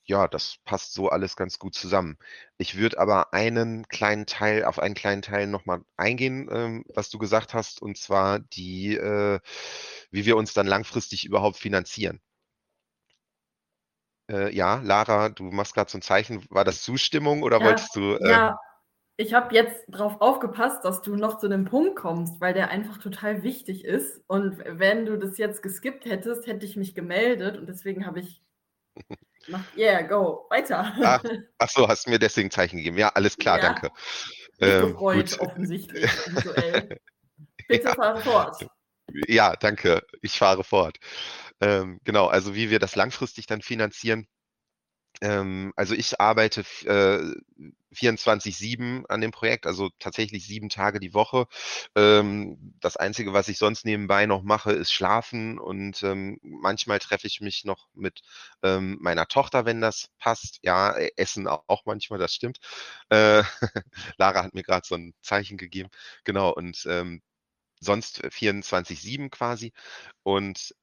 [0.05, 2.19] ja, das passt so alles ganz gut zusammen.
[2.59, 7.19] Ich würde aber einen kleinen Teil, auf einen kleinen Teil nochmal eingehen, ähm, was du
[7.19, 9.41] gesagt hast, und zwar die, äh,
[10.11, 12.21] wie wir uns dann langfristig überhaupt finanzieren.
[14.31, 16.45] Äh, ja, Lara, du machst gerade so ein Zeichen.
[16.51, 18.15] War das Zustimmung oder Ja, wolltest du?
[18.17, 18.59] Äh, Ja,
[19.21, 22.99] ich habe jetzt darauf aufgepasst, dass du noch zu dem Punkt kommst, weil der einfach
[22.99, 24.23] total wichtig ist.
[24.29, 28.41] Und wenn du das jetzt geskippt hättest, hätte ich mich gemeldet und deswegen habe ich
[29.45, 30.93] gemacht, yeah, go, weiter.
[31.03, 31.25] Ach,
[31.59, 32.97] ach so, hast du mir deswegen Zeichen gegeben.
[32.97, 33.73] Ja, alles klar, Ja.
[33.73, 33.91] danke.
[34.61, 35.41] Ähm, gefreut, gut.
[35.41, 37.01] offensichtlich, visuell.
[37.69, 37.95] Bitte Ja.
[37.95, 38.67] fahre fort.
[39.27, 40.03] Ja, danke.
[40.23, 40.99] Ich fahre fort.
[41.61, 44.29] Ähm, genau, also wie wir das langfristig dann finanzieren.
[45.21, 47.35] Ähm, also ich arbeite äh,
[47.93, 51.47] 24/7 an dem Projekt, also tatsächlich sieben Tage die Woche.
[51.97, 57.27] Ähm, das Einzige, was ich sonst nebenbei noch mache, ist schlafen und ähm, manchmal treffe
[57.27, 58.21] ich mich noch mit
[58.63, 60.59] ähm, meiner Tochter, wenn das passt.
[60.63, 62.59] Ja, äh, Essen au- auch manchmal, das stimmt.
[63.11, 63.43] Äh,
[64.19, 65.89] Lara hat mir gerade so ein Zeichen gegeben.
[66.25, 67.23] Genau, und ähm,
[67.81, 69.73] sonst 24/7 quasi.
[70.23, 70.75] Und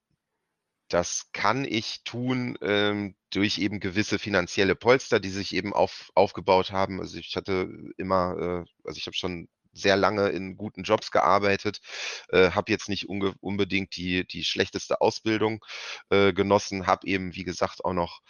[0.89, 6.71] das kann ich tun ähm, durch eben gewisse finanzielle Polster, die sich eben auf, aufgebaut
[6.71, 6.99] haben.
[7.01, 11.81] Also ich hatte immer, äh, also ich habe schon sehr lange in guten Jobs gearbeitet,
[12.29, 15.63] äh, habe jetzt nicht unge unbedingt die, die schlechteste Ausbildung
[16.09, 18.21] äh, genossen, habe eben, wie gesagt, auch noch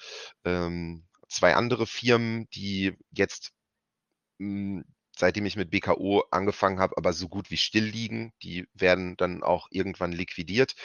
[0.44, 3.52] ähm, zwei andere Firmen, die jetzt
[4.40, 4.84] mh,
[5.18, 8.34] seitdem ich mit BKO angefangen habe, aber so gut wie still liegen.
[8.44, 10.76] Die werden dann auch irgendwann liquidiert,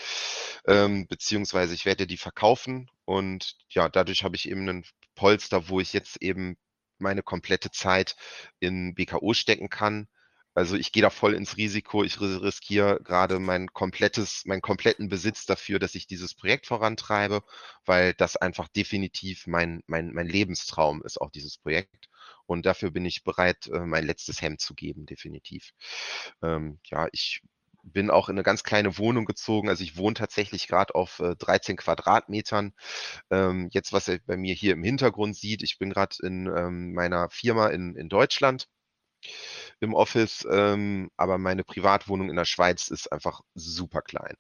[0.67, 5.81] ähm, beziehungsweise ich werde die verkaufen und ja, dadurch habe ich eben einen Polster, wo
[5.81, 6.57] ich jetzt eben
[6.99, 8.17] meine komplette Zeit
[8.61, 10.09] in BKO stecken kann.
[10.55, 12.05] Also ich gehe da voll ins Risiko.
[12.05, 17.43] Ich riskiere gerade mein komplettes, meinen kompletten Besitz dafür, dass ich dieses Projekt vorantreibe,
[17.87, 22.10] weil das einfach definitiv mein, mein, mein Lebenstraum ist, auch dieses Projekt.
[22.51, 25.71] Und dafür bin ich bereit, äh, mein letztes Hemd zu geben, definitiv.
[26.43, 27.43] Ähm, ja, ich
[27.85, 29.69] bin auch in eine ganz kleine Wohnung gezogen.
[29.69, 32.73] Also ich wohne tatsächlich gerade auf äh, 13 Quadratmetern.
[33.31, 36.93] Ähm, jetzt, was er bei mir hier im Hintergrund sieht, ich bin gerade in ähm,
[36.93, 38.69] meiner Firma in, in Deutschland
[39.79, 44.35] im Office, ähm, aber meine Privatwohnung in der Schweiz ist einfach super klein.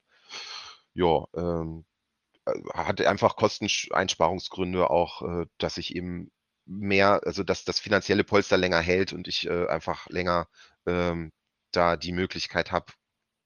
[0.95, 1.85] Ja, ähm,
[2.47, 6.33] äh, hat einfach Kosteneinsparungsgründe auch, äh, dass ich eben
[6.71, 10.49] mehr, also dass das finanzielle Polster länger hält und ich äh, einfach länger
[10.87, 11.33] ähm,
[11.73, 12.93] da die Möglichkeit habe,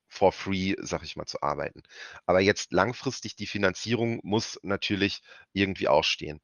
[0.09, 1.83] for free, sag ich mal, zu arbeiten.
[2.27, 5.23] Aber jetzt langfristig die Finanzierung muss natürlich
[5.53, 6.41] irgendwie auch stehen.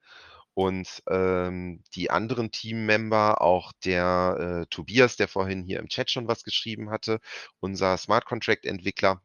[0.54, 6.28] Und ähm, die anderen Teammember, auch der äh, Tobias, der vorhin hier im Chat schon
[6.28, 7.20] was geschrieben hatte,
[7.60, 9.22] unser Smart Contract Entwickler,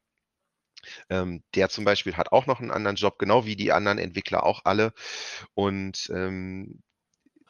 [1.10, 4.43] ähm, der zum Beispiel hat auch noch einen anderen Job, genau wie die anderen Entwickler
[4.45, 4.93] auch alle.
[5.53, 6.82] Und ähm,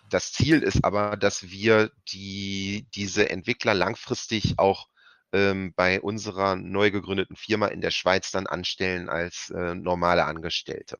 [0.09, 4.87] das Ziel ist aber, dass wir die, diese Entwickler langfristig auch
[5.33, 10.97] ähm, bei unserer neu gegründeten Firma in der Schweiz dann anstellen als äh, normale Angestellte.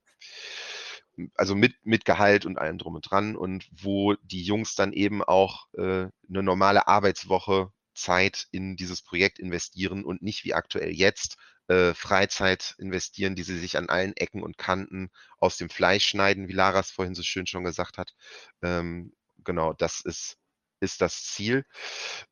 [1.36, 5.24] Also mit, mit Gehalt und allem drum und dran und wo die Jungs dann eben
[5.24, 5.82] auch äh,
[6.30, 11.38] eine normale Arbeitswoche Zeit in dieses Projekt investieren und nicht wie aktuell jetzt
[11.68, 15.10] äh, Freizeit investieren, die sie sich an allen Ecken und Kanten
[15.40, 18.14] aus dem Fleisch schneiden, wie Laras vorhin so schön schon gesagt hat.
[18.62, 19.14] Ähm,
[19.44, 20.38] genau, das ist,
[20.80, 21.66] ist das Ziel.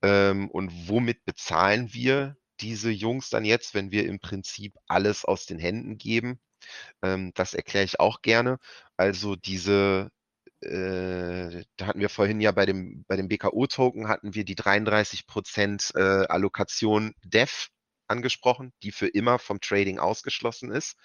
[0.02, 5.46] Ähm, und womit bezahlen wir diese Jungs dann jetzt, wenn wir im Prinzip alles aus
[5.46, 6.40] den Händen geben?
[7.02, 8.60] Ähm, das erkläre ich auch gerne.
[8.98, 10.12] Also diese
[10.64, 15.28] äh, da hatten wir vorhin ja bei dem, bei dem BKO-Token hatten wir die 33
[15.28, 17.68] Prozent äh, Allokation Dev
[18.14, 20.96] angesprochen, die für immer vom Trading ausgeschlossen ist.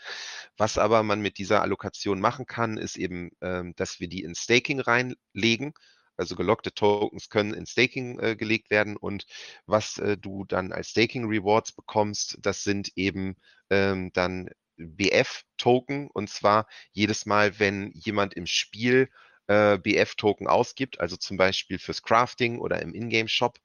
[0.56, 4.34] Was aber man mit dieser Allokation machen kann, ist eben, ähm, dass wir die in
[4.34, 5.72] Staking reinlegen.
[6.16, 9.24] Also gelockte Tokens können in Staking äh, gelegt werden und
[9.66, 13.36] was äh, du dann als Staking Rewards bekommst, das sind eben
[13.70, 19.10] ähm, dann BF-Token und zwar jedes Mal, wenn jemand im Spiel
[19.48, 23.58] äh, BF-Token ausgibt, also zum Beispiel fürs Crafting oder im Ingame-Shop,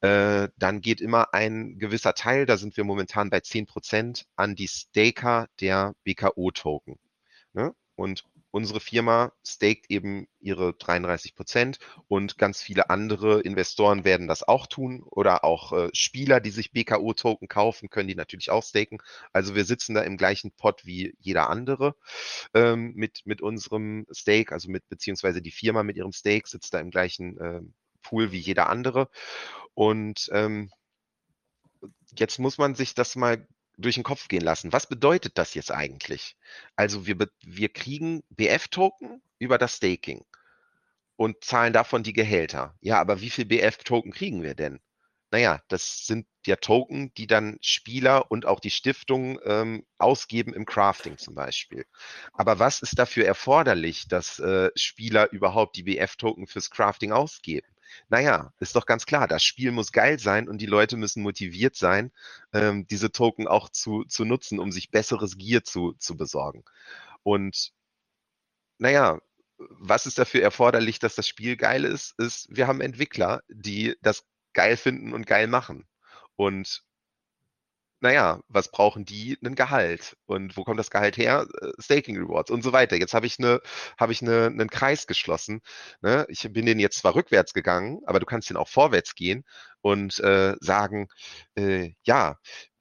[0.00, 4.68] äh, dann geht immer ein gewisser Teil, da sind wir momentan bei 10%, an die
[4.68, 6.98] Staker der BKO-Token.
[7.52, 7.74] Ne?
[7.96, 14.46] Und unsere Firma staked eben ihre 33 Prozent und ganz viele andere Investoren werden das
[14.46, 18.98] auch tun oder auch äh, Spieler, die sich BKO-Token kaufen, können die natürlich auch staken.
[19.32, 21.96] Also wir sitzen da im gleichen Pot wie jeder andere
[22.54, 26.78] ähm, mit, mit unserem Stake, also mit beziehungsweise die Firma mit ihrem Stake sitzt da
[26.78, 27.60] im gleichen äh,
[28.02, 29.08] Pool wie jeder andere.
[29.74, 30.70] Und ähm,
[32.16, 34.72] jetzt muss man sich das mal durch den Kopf gehen lassen.
[34.72, 36.36] Was bedeutet das jetzt eigentlich?
[36.76, 40.24] Also wir, wir kriegen BF-Token über das Staking
[41.16, 42.74] und zahlen davon die Gehälter.
[42.80, 44.80] Ja, aber wie viel BF-Token kriegen wir denn?
[45.30, 50.64] Naja, das sind ja Token, die dann Spieler und auch die Stiftung ähm, ausgeben im
[50.64, 51.86] Crafting zum Beispiel.
[52.32, 57.66] Aber was ist dafür erforderlich, dass äh, Spieler überhaupt die BF-Token fürs Crafting ausgeben?
[58.08, 61.76] Naja, ist doch ganz klar, das Spiel muss geil sein und die Leute müssen motiviert
[61.76, 62.12] sein,
[62.52, 66.64] ähm, diese Token auch zu, zu nutzen, um sich besseres Gear zu, zu besorgen.
[67.22, 67.72] Und
[68.78, 69.20] naja,
[69.58, 74.24] was ist dafür erforderlich, dass das Spiel geil ist, ist, wir haben Entwickler, die das
[74.52, 75.86] geil finden und geil machen.
[76.36, 76.84] Und
[78.04, 79.38] naja, was brauchen die?
[79.42, 80.14] Ein Gehalt.
[80.26, 81.46] Und wo kommt das Gehalt her?
[81.62, 82.96] Äh, Staking Rewards und so weiter.
[82.96, 83.60] Jetzt habe ich eine,
[83.98, 85.62] habe ich eine, einen Kreis geschlossen.
[86.02, 86.26] Ne?
[86.28, 89.44] Ich bin den jetzt zwar rückwärts gegangen, aber du kannst den auch vorwärts gehen
[89.80, 91.08] und äh, sagen,
[91.56, 92.38] äh, ja,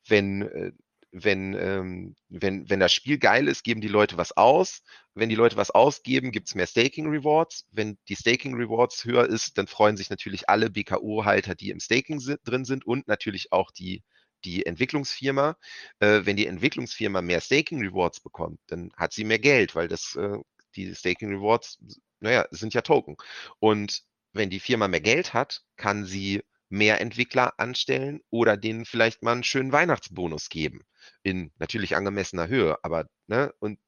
[0.10, 0.72] wenn, äh,
[1.14, 4.82] wenn, ähm, wenn, wenn das Spiel geil ist, geben die Leute was aus.
[5.14, 7.66] Wenn die Leute was ausgeben, gibt es mehr Staking Rewards.
[7.72, 12.20] Wenn die Staking Rewards höher ist, dann freuen sich natürlich alle BKO-Halter, die im Staking
[12.44, 14.04] drin sind und natürlich auch die
[14.46, 15.58] die Entwicklungsfirma,
[16.00, 20.16] äh, wenn die Entwicklungsfirma mehr Staking Rewards bekommt, dann hat sie mehr Geld, weil das,
[20.16, 20.38] äh,
[20.76, 21.80] die Staking Rewards,
[22.20, 23.18] naja, sind ja Token.
[23.60, 29.22] Und wenn die Firma mehr Geld hat, kann sie mehr Entwickler anstellen oder denen vielleicht
[29.22, 30.82] mal einen schönen Weihnachtsbonus geben.
[31.22, 33.80] In natürlich angemessener Höhe, aber, ne, und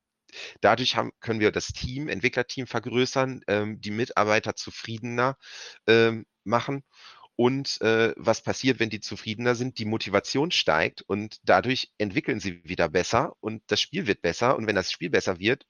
[0.62, 5.38] dadurch haben, können wir das Team, Entwicklerteam vergrößern, ähm, die Mitarbeiter zufriedener
[5.88, 6.84] ähm, machen
[7.36, 9.78] und äh, was passiert, wenn die zufriedener sind?
[9.80, 14.56] Die Motivation steigt und dadurch entwickeln sie wieder besser und das Spiel wird besser.
[14.56, 15.66] Und wenn das Spiel besser wird,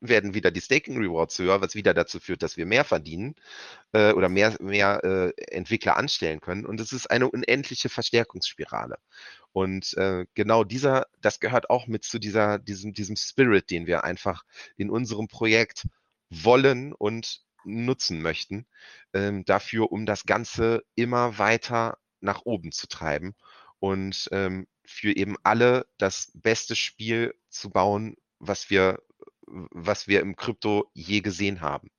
[0.00, 3.34] werden wieder die Staking Rewards höher, was wieder dazu führt, dass wir mehr verdienen
[3.92, 6.64] äh, oder mehr, mehr äh, Entwickler anstellen können.
[6.64, 8.96] Und es ist eine unendliche Verstärkungsspirale.
[9.52, 14.04] Und äh, genau dieser, das gehört auch mit zu dieser, diesem, diesem Spirit, den wir
[14.04, 14.44] einfach
[14.78, 15.86] in unserem Projekt
[16.30, 18.66] wollen und nutzen möchten,
[19.12, 23.34] ähm, dafür, um das Ganze immer weiter nach oben zu treiben
[23.78, 29.02] und ähm, für eben alle das beste Spiel zu bauen, was wir,
[29.46, 31.90] was wir im Krypto je gesehen haben.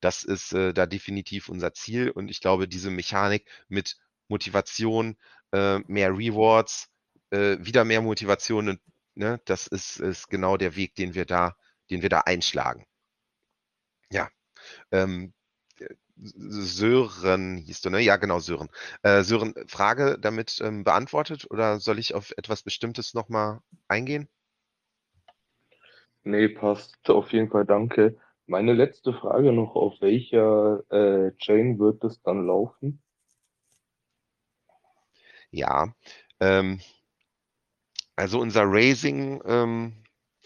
[0.00, 3.96] Das ist äh, da definitiv unser Ziel und ich glaube, diese Mechanik mit
[4.28, 5.16] Motivation,
[5.52, 6.90] äh, mehr Rewards,
[7.30, 8.80] äh, wieder mehr Motivation,
[9.14, 11.56] ne, das ist, ist genau der Weg, den wir da,
[11.90, 12.86] den wir da einschlagen.
[14.10, 14.30] Ja.
[14.92, 15.32] Ähm,
[16.16, 18.00] Sören hieß du, ne?
[18.00, 18.68] Ja, genau, Sören.
[19.02, 24.28] Äh, Sören, Frage damit ähm, beantwortet oder soll ich auf etwas Bestimmtes nochmal eingehen?
[26.24, 27.08] Nee, passt.
[27.08, 28.18] Auf jeden Fall danke.
[28.46, 33.02] Meine letzte Frage noch, auf welcher äh, Chain wird es dann laufen?
[35.50, 35.94] Ja,
[36.40, 36.80] ähm,
[38.16, 39.92] also unser Raising ähm,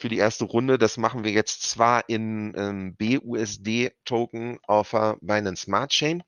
[0.02, 0.78] für die erste Runde.
[0.78, 6.24] Das machen wir jetzt zwar in ähm, BUSD-Token auf der Binance Smart Chain,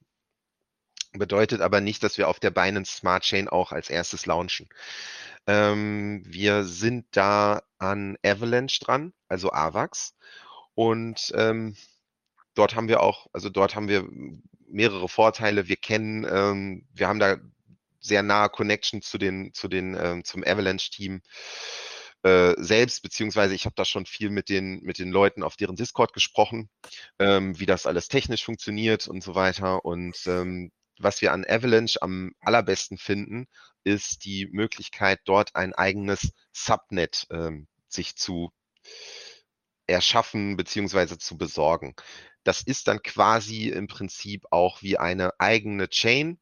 [1.13, 4.69] bedeutet aber nicht, dass wir auf der Binance Smart Chain auch als erstes launchen.
[5.49, 10.15] Ähm, wir sind da an Avalanche dran, also AVAX.
[10.77, 11.77] Und ähm,
[12.55, 14.09] dort haben wir auch, also dort haben wir
[14.69, 15.67] mehrere Vorteile.
[15.67, 17.39] Wir kennen, ähm, wir haben da
[17.99, 21.23] sehr nahe Connection zu den, zu den, ähm, zum Avalanche-Team.
[22.25, 25.77] Äh, selbst, beziehungsweise ich habe da schon viel mit den, mit den Leuten auf deren
[25.77, 26.71] Discord gesprochen,
[27.19, 29.85] ähm, wie das alles technisch funktioniert und so weiter.
[29.85, 33.47] Und ähm, was wir an Avalanche am allerbesten finden,
[33.85, 38.51] ist die Möglichkeit, dort ein eigenes Subnet ähm, sich zu
[39.87, 41.95] erschaffen beziehungsweise zu besorgen.
[42.43, 46.39] Das ist dann quasi im Prinzip auch wie eine eigene Chain,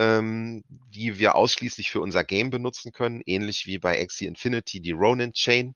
[0.00, 4.92] ähm, die wir ausschließlich für unser Game benutzen können, ähnlich wie bei Axie Infinity die
[4.92, 5.74] Ronin Chain,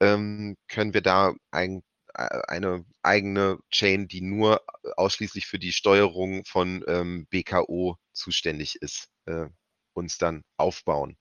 [0.00, 1.82] ähm, können wir da ein,
[2.14, 4.62] äh, eine eigene Chain, die nur
[4.96, 9.46] ausschließlich für die Steuerung von ähm, BKO zuständig ist, äh,
[9.94, 11.16] uns dann aufbauen.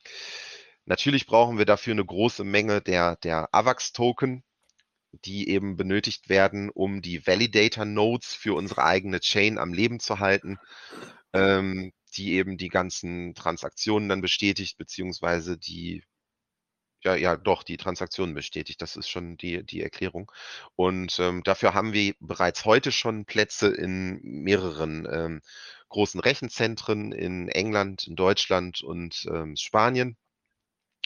[0.86, 4.44] Natürlich brauchen wir dafür eine große Menge der, der AVAX-Token,
[5.14, 10.60] die eben benötigt werden, um die Validator-Nodes für unsere eigene Chain am Leben zu halten.
[11.34, 16.04] Ähm, die eben die ganzen Transaktionen dann bestätigt, beziehungsweise die,
[17.04, 18.82] ja, ja, doch, die Transaktionen bestätigt.
[18.82, 20.32] Das ist schon die, die Erklärung.
[20.76, 25.42] Und ähm, dafür haben wir bereits heute schon Plätze in mehreren ähm,
[25.90, 30.18] großen Rechenzentren in England, in Deutschland und ähm, Spanien,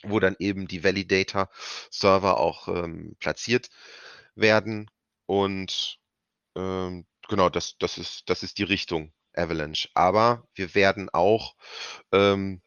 [0.04, 3.70] wo dann eben die Validator-Server auch ähm, platziert
[4.36, 4.90] werden.
[5.26, 6.00] Und
[6.56, 9.90] ähm, genau, das, das, ist, das ist die Richtung, Avalanche.
[9.94, 11.56] Aber wir werden auch
[12.12, 12.62] ähm,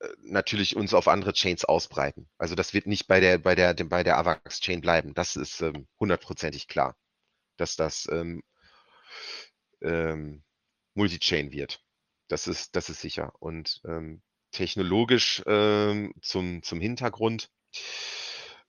[0.00, 2.28] äh, natürlich uns auf andere Chains ausbreiten.
[2.38, 5.14] Also das wird nicht bei der, bei der, bei der Avax Chain bleiben.
[5.14, 6.96] Das ist ähm, hundertprozentig klar,
[7.56, 8.42] dass das ähm,
[9.82, 10.42] ähm,
[10.94, 11.82] Multi-Chain wird.
[12.28, 13.32] Das ist, das ist sicher.
[13.38, 17.50] Und ähm, technologisch ähm, zum, zum Hintergrund.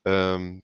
[0.06, 0.62] Ähm,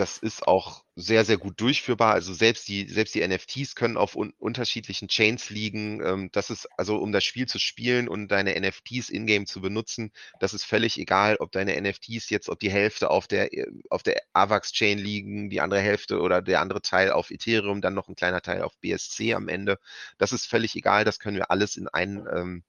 [0.00, 2.14] das ist auch sehr, sehr gut durchführbar.
[2.14, 6.02] Also selbst die, selbst die NFTs können auf un unterschiedlichen Chains liegen.
[6.02, 10.10] Ähm, das ist also, um das Spiel zu spielen und deine NFTs in-game zu benutzen,
[10.40, 14.02] das ist völlig egal, ob deine NFTs jetzt, ob die Hälfte auf der, äh, auf
[14.02, 18.16] der AVAX-Chain liegen, die andere Hälfte oder der andere Teil auf Ethereum, dann noch ein
[18.16, 19.78] kleiner Teil auf BSC am Ende.
[20.16, 21.04] Das ist völlig egal.
[21.04, 22.62] Das können wir alles in einen, ähm,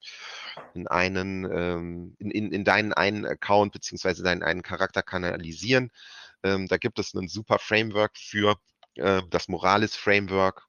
[0.73, 5.91] in einen, ähm, in, in, in deinen einen Account beziehungsweise deinen einen Charakter kanalisieren.
[6.43, 8.55] Ähm, da gibt es ein super Framework für
[8.95, 10.65] äh, das Morales Framework.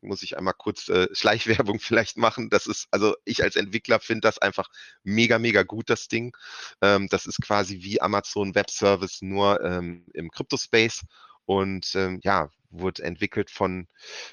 [0.00, 2.50] Muss ich einmal kurz äh, Schleichwerbung vielleicht machen.
[2.50, 4.68] Das ist, also ich als Entwickler finde das einfach
[5.04, 6.36] mega, mega gut, das Ding.
[6.82, 11.02] Ähm, das ist quasi wie Amazon Web Service nur ähm, im Crypto-Space
[11.44, 13.86] und ähm, ja, wurde entwickelt von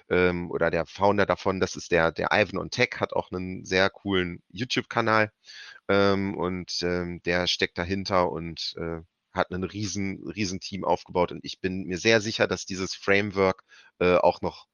[0.10, 3.66] ähm, oder der Founder davon, das ist der, der Ivan on Tech, hat auch einen
[3.66, 5.32] sehr coolen YouTube-Kanal
[5.90, 9.02] ähm, und ähm, der steckt dahinter und äh,
[9.40, 13.64] hat ein riesen, riesen Team aufgebaut und ich bin mir sehr sicher, dass dieses Framework
[14.00, 14.68] äh, auch noch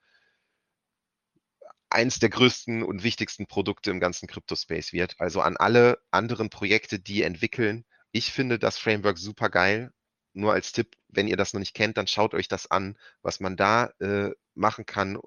[1.90, 5.16] eins der größten und wichtigsten Produkte im ganzen Crypto-Space wird.
[5.20, 7.86] Also an alle anderen Projekte, die entwickeln.
[8.12, 9.92] Ich finde das Framework super geil.
[10.34, 13.40] Nur als Tipp, wenn ihr das noch nicht kennt, dann schaut euch das an, was
[13.40, 15.18] man da äh, machen kann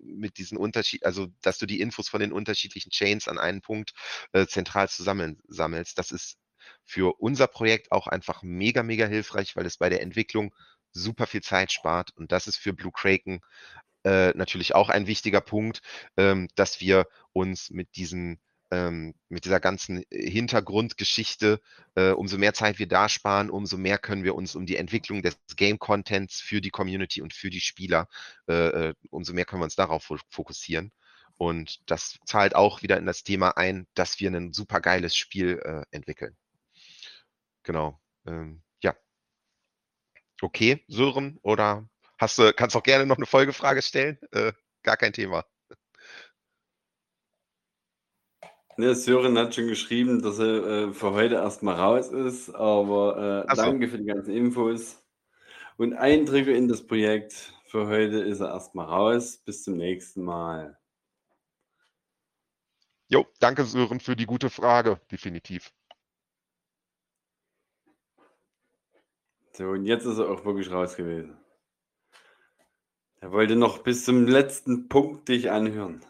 [0.00, 3.92] mit diesen Unterschied, also dass du die Infos von den unterschiedlichen Chains an einen Punkt
[4.32, 5.98] äh, zentral zusammensammelst.
[5.98, 6.36] Das ist
[6.88, 10.54] für unser Projekt auch einfach mega, mega hilfreich, weil es bei der Entwicklung
[10.92, 12.10] super viel Zeit spart.
[12.16, 13.40] Und das ist für Blue Kraken
[14.04, 15.82] äh, natürlich auch ein wichtiger Punkt,
[16.16, 18.40] ähm, dass wir uns mit diesen
[18.70, 21.60] ähm, mit dieser ganzen Hintergrundgeschichte,
[21.94, 25.22] äh, umso mehr Zeit wir da sparen, umso mehr können wir uns um die Entwicklung
[25.22, 28.08] des Game-Contents für die Community und für die Spieler,
[28.48, 30.92] äh, äh umso mehr können wir uns darauf fokussieren.
[31.38, 35.60] Und das zahlt auch wieder in das Thema ein, dass wir ein super geiles Spiel
[35.64, 36.36] äh, entwickeln.
[37.68, 38.00] Genau.
[38.26, 38.96] Ähm, ja.
[40.40, 41.86] Okay, Sören, oder
[42.16, 44.18] hast du, kannst auch gerne noch eine Folgefrage stellen?
[44.32, 45.44] Äh, gar kein Thema.
[48.78, 53.54] Ne, Sören hat schon geschrieben, dass er äh, für heute erstmal raus ist, aber äh,
[53.54, 53.62] so.
[53.62, 55.04] danke für die ganzen Infos
[55.76, 57.52] und Eindrücke in das Projekt.
[57.66, 59.42] Für heute ist er erstmal raus.
[59.44, 60.78] Bis zum nächsten Mal.
[63.08, 65.70] Jo, danke Sören für die gute Frage, definitiv.
[69.58, 71.36] So, und jetzt ist er auch wirklich raus gewesen.
[73.20, 76.00] Er wollte noch bis zum letzten Punkt dich anhören.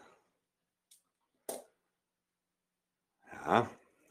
[3.33, 3.67] Ja,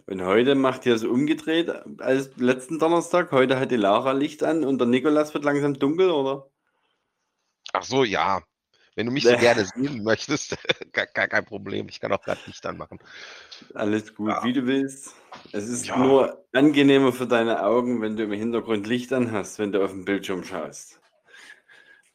[0.07, 1.71] und heute macht ihr es umgedreht
[2.01, 3.31] als letzten Donnerstag.
[3.31, 6.51] Heute hat die Lara Licht an und der Nikolas wird langsam dunkel, oder?
[7.73, 8.43] Ach so, ja.
[8.99, 10.57] Wenn du mich so gerne sehen möchtest,
[10.93, 11.87] gar, gar, kein Problem.
[11.89, 12.99] Ich kann auch gerade Licht anmachen.
[13.73, 14.43] Alles gut, ja.
[14.43, 15.15] wie du willst.
[15.53, 15.97] Es ist ja.
[15.97, 19.93] nur angenehmer für deine Augen, wenn du im Hintergrund Licht an hast, wenn du auf
[19.93, 20.99] den Bildschirm schaust.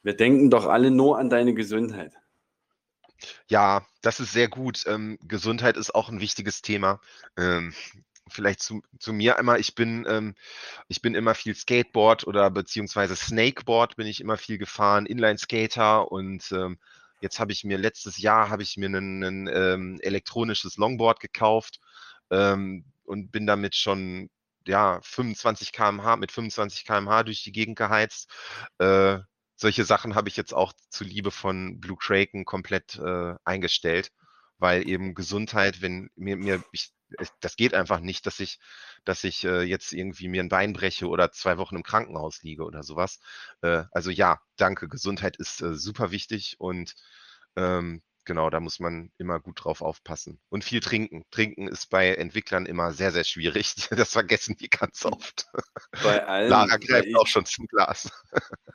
[0.02, 2.12] Wir denken doch alle nur an deine Gesundheit.
[3.48, 4.84] Ja, das ist sehr gut.
[4.86, 7.00] Ähm, Gesundheit ist auch ein wichtiges Thema.
[7.38, 7.74] Ähm,
[8.34, 10.36] vielleicht zu, zu mir einmal, ich bin, ähm,
[10.88, 16.52] ich bin immer viel Skateboard oder beziehungsweise Snakeboard bin ich immer viel gefahren, Inline-Skater und
[16.52, 16.80] ähm,
[17.22, 21.80] jetzt habe ich mir, letztes Jahr habe ich mir ein ähm, elektronisches Longboard gekauft
[22.32, 24.30] ähm, und bin damit schon
[24.68, 28.30] ja 25 km/h mit 25 km/h durch die Gegend geheizt.
[28.78, 29.20] Äh,
[29.56, 34.12] solche Sachen habe ich jetzt auch zuliebe von Blue Kraken komplett äh, eingestellt,
[34.58, 36.92] weil eben Gesundheit, wenn mir, mir ich,
[37.40, 38.60] das geht einfach nicht, dass ich,
[39.06, 42.64] dass ich äh, jetzt irgendwie mir ein Bein breche oder zwei Wochen im Krankenhaus liege
[42.64, 43.20] oder sowas.
[43.62, 44.88] Äh, also ja, danke.
[44.88, 46.96] Gesundheit ist äh, super wichtig und
[47.56, 50.40] ähm, genau, da muss man immer gut drauf aufpassen.
[50.50, 51.24] Und viel trinken.
[51.32, 53.76] Trinken ist bei Entwicklern immer sehr, sehr schwierig.
[54.04, 55.48] Das vergessen die ganz oft.
[56.04, 56.50] Bei allen.
[56.50, 58.10] Lara greift ich, auch schon zum Glas.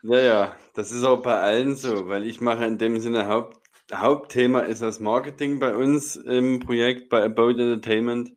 [0.02, 3.68] Ja, ja, das ist auch bei allen so, weil ich mache in dem Sinne Haupt,
[3.93, 8.32] Hauptthema ist das Marketing bei uns im Projekt bei About Entertainment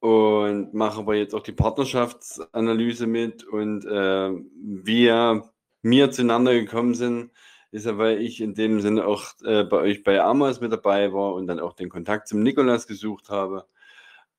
[0.00, 4.30] und mache aber jetzt auch die Partnerschaftsanalyse mit und äh,
[4.62, 5.50] wir
[5.82, 7.30] mir zueinander gekommen sind,
[7.70, 11.12] ist ja, weil ich in dem Sinne auch äh, bei euch bei Amos mit dabei
[11.12, 13.66] war und dann auch den Kontakt zum Nikolas gesucht habe.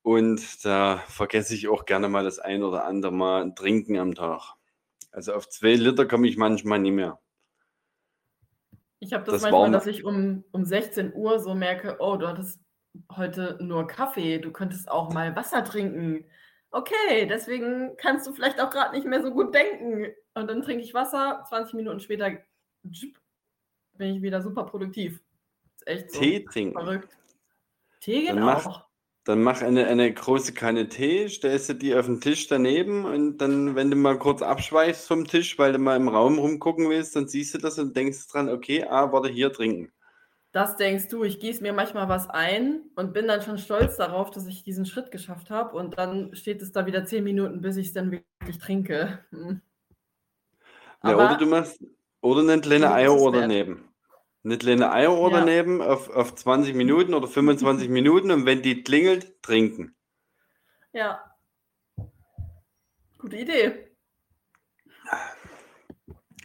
[0.02, 4.54] Und da vergesse ich auch gerne mal das ein oder andere Mal trinken am Tag.
[5.12, 7.18] Also auf zwei Liter komme ich manchmal nicht mehr.
[9.00, 12.26] Ich habe das, das manchmal, dass ich um, um 16 Uhr so merke, oh, du
[12.26, 12.60] hattest
[13.14, 16.24] heute nur Kaffee, du könntest auch mal Wasser trinken.
[16.70, 20.12] Okay, deswegen kannst du vielleicht auch gerade nicht mehr so gut denken.
[20.34, 22.32] Und dann trinke ich Wasser, 20 Minuten später
[22.82, 25.20] bin ich wieder super produktiv.
[25.76, 26.78] Ist echt so Tee trinken.
[26.78, 27.16] Verrückt.
[28.00, 28.87] Tee geht dann auch.
[29.28, 33.36] Dann mach eine, eine große Kanne Tee, stellst du die auf den Tisch daneben und
[33.36, 37.14] dann, wenn du mal kurz abschweichst vom Tisch, weil du mal im Raum rumgucken willst,
[37.14, 39.92] dann siehst du das und denkst dran, okay, ah, warte, hier trinken.
[40.52, 44.30] Das denkst du, ich gieße mir manchmal was ein und bin dann schon stolz darauf,
[44.30, 47.76] dass ich diesen Schritt geschafft habe und dann steht es da wieder zehn Minuten, bis
[47.76, 49.26] ich es dann wirklich trinke.
[49.28, 49.60] Hm.
[51.04, 51.84] Ja, oder du machst,
[52.22, 53.87] oder eine kleine Eieruhr daneben.
[54.44, 55.40] Eine kleine Eieruhr ja.
[55.40, 59.96] daneben auf, auf 20 Minuten oder 25 Minuten und wenn die klingelt, trinken.
[60.92, 61.22] Ja.
[63.18, 63.88] Gute Idee.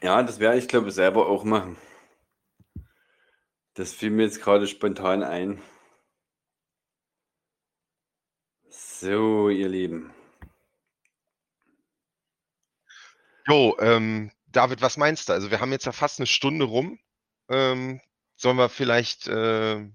[0.02, 1.78] Ja, das werde ich, glaube ich, selber auch machen.
[3.76, 5.62] Das fiel mir jetzt gerade spontan ein.
[8.70, 10.14] So, ihr Lieben.
[13.48, 15.34] Jo, ähm, David, was meinst du?
[15.34, 17.00] Also wir haben jetzt ja fast eine Stunde rum.
[17.50, 18.02] Ähm,
[18.36, 19.28] sollen wir vielleicht.
[19.28, 19.90] Äh,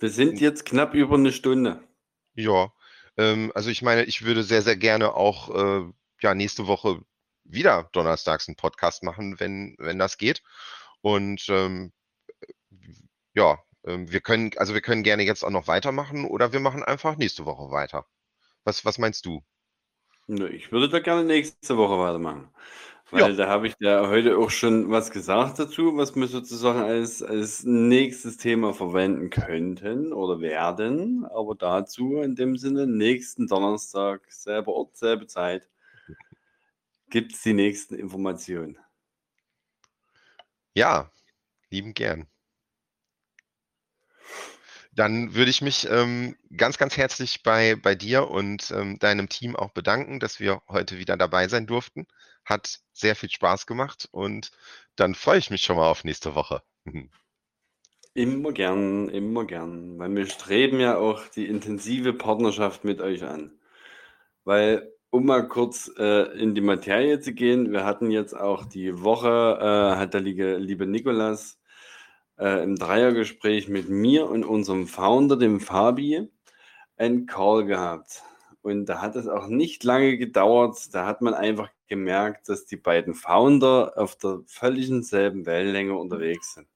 [0.00, 1.82] wir sind jetzt knapp über eine Stunde.
[2.34, 2.72] Ja,
[3.16, 7.00] ähm, also ich meine, ich würde sehr, sehr gerne auch äh, ja, nächste Woche
[7.44, 10.42] wieder donnerstags einen Podcast machen, wenn, wenn das geht.
[11.00, 11.92] Und ähm,
[13.34, 16.82] ja, ähm, wir können, also wir können gerne jetzt auch noch weitermachen oder wir machen
[16.82, 18.06] einfach nächste Woche weiter.
[18.64, 19.44] Was, was meinst du?
[20.26, 22.48] Ich würde da gerne nächste Woche weitermachen.
[23.14, 23.36] Weil ja.
[23.36, 27.62] da habe ich ja heute auch schon was gesagt dazu, was wir sozusagen als, als
[27.62, 31.24] nächstes Thema verwenden könnten oder werden.
[31.26, 35.68] Aber dazu in dem Sinne, nächsten Donnerstag, selber Ort, selbe Zeit,
[37.08, 38.78] gibt es die nächsten Informationen.
[40.74, 41.12] Ja,
[41.70, 42.26] lieben gern.
[44.90, 49.54] Dann würde ich mich ähm, ganz, ganz herzlich bei, bei dir und ähm, deinem Team
[49.54, 52.08] auch bedanken, dass wir heute wieder dabei sein durften.
[52.44, 54.52] Hat sehr viel Spaß gemacht und
[54.96, 56.62] dann freue ich mich schon mal auf nächste Woche.
[58.16, 63.58] Immer gern, immer gern, weil wir streben ja auch die intensive Partnerschaft mit euch an.
[64.44, 69.02] Weil, um mal kurz äh, in die Materie zu gehen, wir hatten jetzt auch die
[69.02, 71.58] Woche, äh, hat der liebe, liebe Nikolas
[72.38, 76.28] äh, im Dreiergespräch mit mir und unserem Founder, dem Fabi,
[76.96, 78.22] einen Call gehabt.
[78.62, 80.94] Und da hat es auch nicht lange gedauert.
[80.94, 86.54] Da hat man einfach gemerkt, dass die beiden Founder auf der völligen selben Wellenlänge unterwegs
[86.54, 86.68] sind.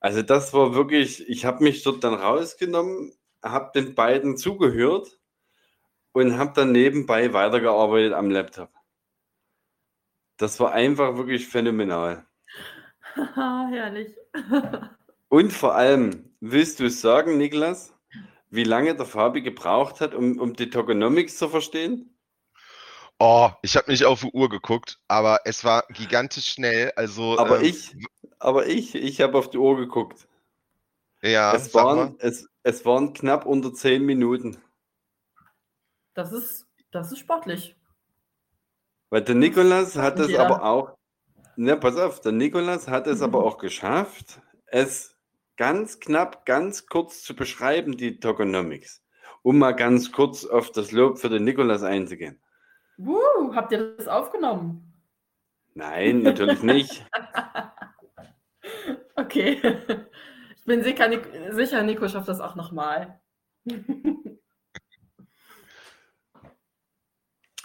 [0.00, 3.12] Also das war wirklich, ich habe mich dort dann rausgenommen,
[3.42, 5.18] habe den beiden zugehört
[6.12, 8.70] und habe dann nebenbei weitergearbeitet am Laptop.
[10.36, 12.26] Das war einfach wirklich phänomenal.
[13.34, 14.16] Herrlich.
[15.28, 17.94] Und vor allem, willst du sagen, Niklas,
[18.50, 22.11] wie lange der Fabi gebraucht hat, um, um die Tokenomics zu verstehen?
[23.24, 26.90] Oh, ich habe nicht auf die Uhr geguckt, aber es war gigantisch schnell.
[26.96, 27.94] Also, aber ähm, ich,
[28.40, 30.26] aber ich, ich habe auf die Uhr geguckt.
[31.22, 34.56] Ja, es, waren, es, es waren knapp unter zehn Minuten.
[36.14, 37.76] Das ist, das ist sportlich.
[39.08, 40.44] Weil der Nikolas hat es jeder.
[40.44, 40.96] aber auch,
[41.54, 45.16] ne, pass auf, der Nikolas hat es aber auch geschafft, es
[45.56, 49.00] ganz knapp, ganz kurz zu beschreiben, die Tokenomics.
[49.42, 52.42] Um mal ganz kurz auf das Lob für den Nikolas einzugehen.
[52.98, 54.92] Uh, habt ihr das aufgenommen?
[55.74, 57.04] Nein, natürlich nicht.
[59.14, 59.60] Okay.
[60.56, 63.20] Ich bin sicher, Nico, sicher, Nico schafft das auch nochmal.
[63.64, 64.38] Wir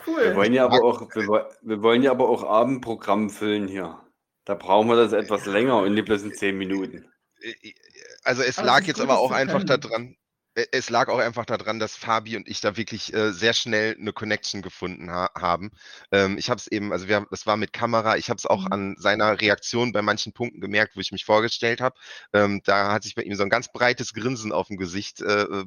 [0.05, 0.35] Cool.
[0.35, 3.99] wollen ja aber auch, wir, wir wollen ja aber auch Abendprogramm füllen hier.
[4.45, 7.11] Da brauchen wir das etwas länger und nicht bloß in zehn Minuten.
[7.41, 7.73] Äh,
[8.23, 10.15] Also es lag jetzt aber auch einfach daran, äh,
[10.71, 14.11] es lag auch einfach daran, dass Fabi und ich da wirklich äh, sehr schnell eine
[14.13, 15.71] Connection gefunden ha haben.
[16.11, 18.45] Ähm, ich habe es eben, also wir haben, das war mit Kamera, ich habe es
[18.47, 18.71] auch Mhm.
[18.71, 21.95] an seiner Reaktion bei manchen Punkten gemerkt, wo ich mich vorgestellt habe.
[22.34, 25.43] Ähm, da hat sich bei ihm so ein ganz breites Grinsen auf dem Gesicht äh,
[25.43, 25.65] äh,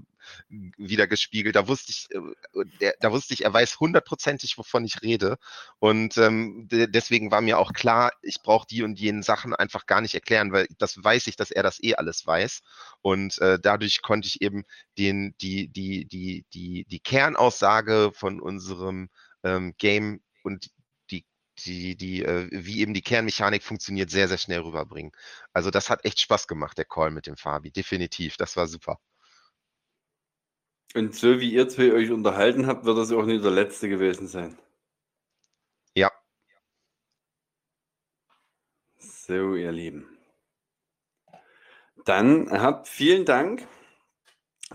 [0.48, 1.56] wieder gespiegelt.
[1.56, 2.08] Da wusste ich,
[2.80, 5.38] äh, da wusste ich, er weiß hundertprozentig, wovon ich rede.
[5.78, 9.86] Und ähm, de deswegen war mir auch klar, ich brauche die und jenen Sachen einfach
[9.86, 12.60] gar nicht erklären, weil das weiß ich, dass er das eh alles weiß.
[13.02, 14.64] Und äh, dadurch konnte ich eben
[14.98, 19.08] den, die, die, die, die, die Kernaussage von unserem
[19.44, 20.70] ähm, Game und
[21.10, 21.24] die,
[21.64, 25.12] die, die, äh, wie eben die Kernmechanik funktioniert, sehr, sehr schnell rüberbringen.
[25.52, 27.70] Also das hat echt Spaß gemacht, der Call mit dem Fabi.
[27.70, 28.36] Definitiv.
[28.36, 28.98] Das war super.
[30.94, 34.26] Und so wie ihr zwei euch unterhalten habt, wird das auch nicht der letzte gewesen
[34.26, 34.58] sein.
[35.94, 36.10] Ja.
[38.98, 40.18] So, ihr Lieben.
[42.04, 43.68] Dann habt vielen Dank,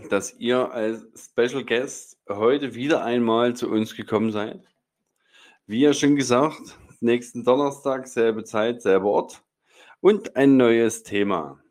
[0.09, 4.63] dass ihr als Special Guest heute wieder einmal zu uns gekommen seid.
[5.65, 9.43] Wie ja schon gesagt, nächsten Donnerstag, selbe Zeit, selber Ort
[9.99, 11.64] und ein neues Thema.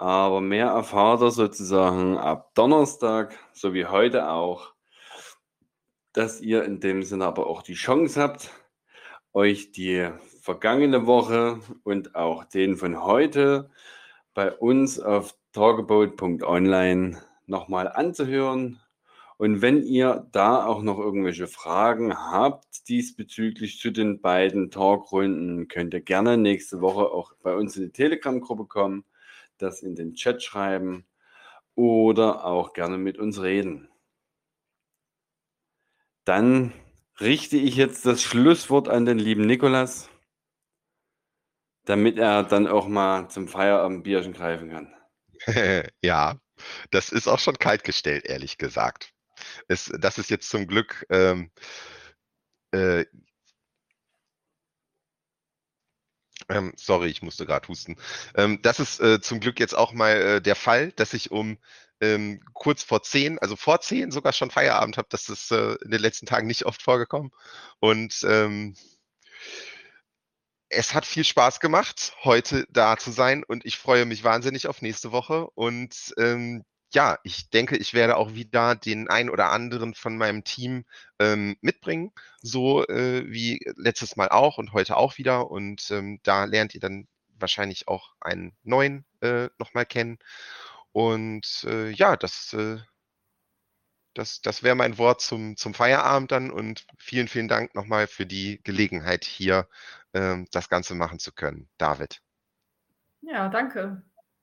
[0.00, 4.72] Aber mehr erfahrt ihr sozusagen ab Donnerstag, so wie heute auch,
[6.14, 8.50] dass ihr in dem Sinne aber auch die Chance habt,
[9.34, 10.08] euch die
[10.40, 13.68] vergangene Woche und auch den von heute
[14.32, 18.80] bei uns auf talkabout.online nochmal anzuhören.
[19.36, 25.92] Und wenn ihr da auch noch irgendwelche Fragen habt diesbezüglich zu den beiden Talkrunden, könnt
[25.92, 29.04] ihr gerne nächste Woche auch bei uns in die Telegram-Gruppe kommen,
[29.62, 31.06] das in den Chat schreiben
[31.74, 33.88] oder auch gerne mit uns reden.
[36.24, 36.72] Dann
[37.20, 40.08] richte ich jetzt das Schlusswort an den lieben Nikolas,
[41.84, 44.94] damit er dann auch mal zum Feierabendbierchen greifen kann.
[46.02, 46.38] ja,
[46.90, 49.12] das ist auch schon kalt gestellt, ehrlich gesagt.
[49.68, 51.50] Es, das ist jetzt zum Glück ähm,
[52.72, 53.06] äh,
[56.50, 57.96] ähm, sorry, ich musste gerade husten.
[58.34, 61.58] Ähm, das ist äh, zum Glück jetzt auch mal äh, der Fall, dass ich um
[62.00, 65.08] ähm, kurz vor zehn, also vor zehn sogar schon Feierabend habe.
[65.10, 67.30] Das ist äh, in den letzten Tagen nicht oft vorgekommen.
[67.78, 68.74] Und ähm,
[70.68, 74.82] es hat viel Spaß gemacht, heute da zu sein und ich freue mich wahnsinnig auf
[74.82, 75.48] nächste Woche.
[75.50, 80.44] Und ähm, ja, ich denke, ich werde auch wieder den ein oder anderen von meinem
[80.44, 80.84] Team
[81.18, 82.12] ähm, mitbringen,
[82.42, 85.50] so äh, wie letztes Mal auch und heute auch wieder.
[85.50, 87.06] Und ähm, da lernt ihr dann
[87.38, 90.18] wahrscheinlich auch einen neuen äh, nochmal kennen.
[90.92, 92.78] Und äh, ja, das äh,
[94.14, 98.26] das, das wäre mein Wort zum, zum Feierabend dann und vielen, vielen Dank nochmal für
[98.26, 99.68] die Gelegenheit hier,
[100.14, 101.68] ähm, das Ganze machen zu können.
[101.78, 102.20] David.
[103.22, 104.02] Ja, danke.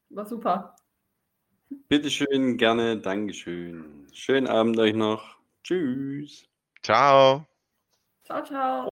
[0.10, 0.76] War super.
[1.90, 4.08] Bitteschön, gerne, Dankeschön.
[4.14, 5.38] Schönen Abend euch noch.
[5.64, 6.46] Tschüss.
[6.84, 7.46] Ciao.
[8.26, 8.90] Ciao, ciao.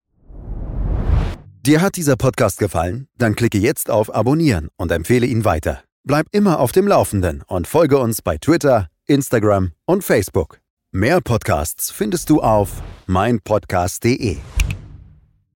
[1.60, 3.08] Dir hat dieser Podcast gefallen?
[3.18, 5.82] Dann klicke jetzt auf Abonnieren und empfehle ihn weiter.
[6.04, 10.60] Bleib immer auf dem Laufenden und folge uns bei Twitter, Instagram und Facebook.
[10.92, 14.38] Mehr Podcasts findest du auf meinpodcast.de.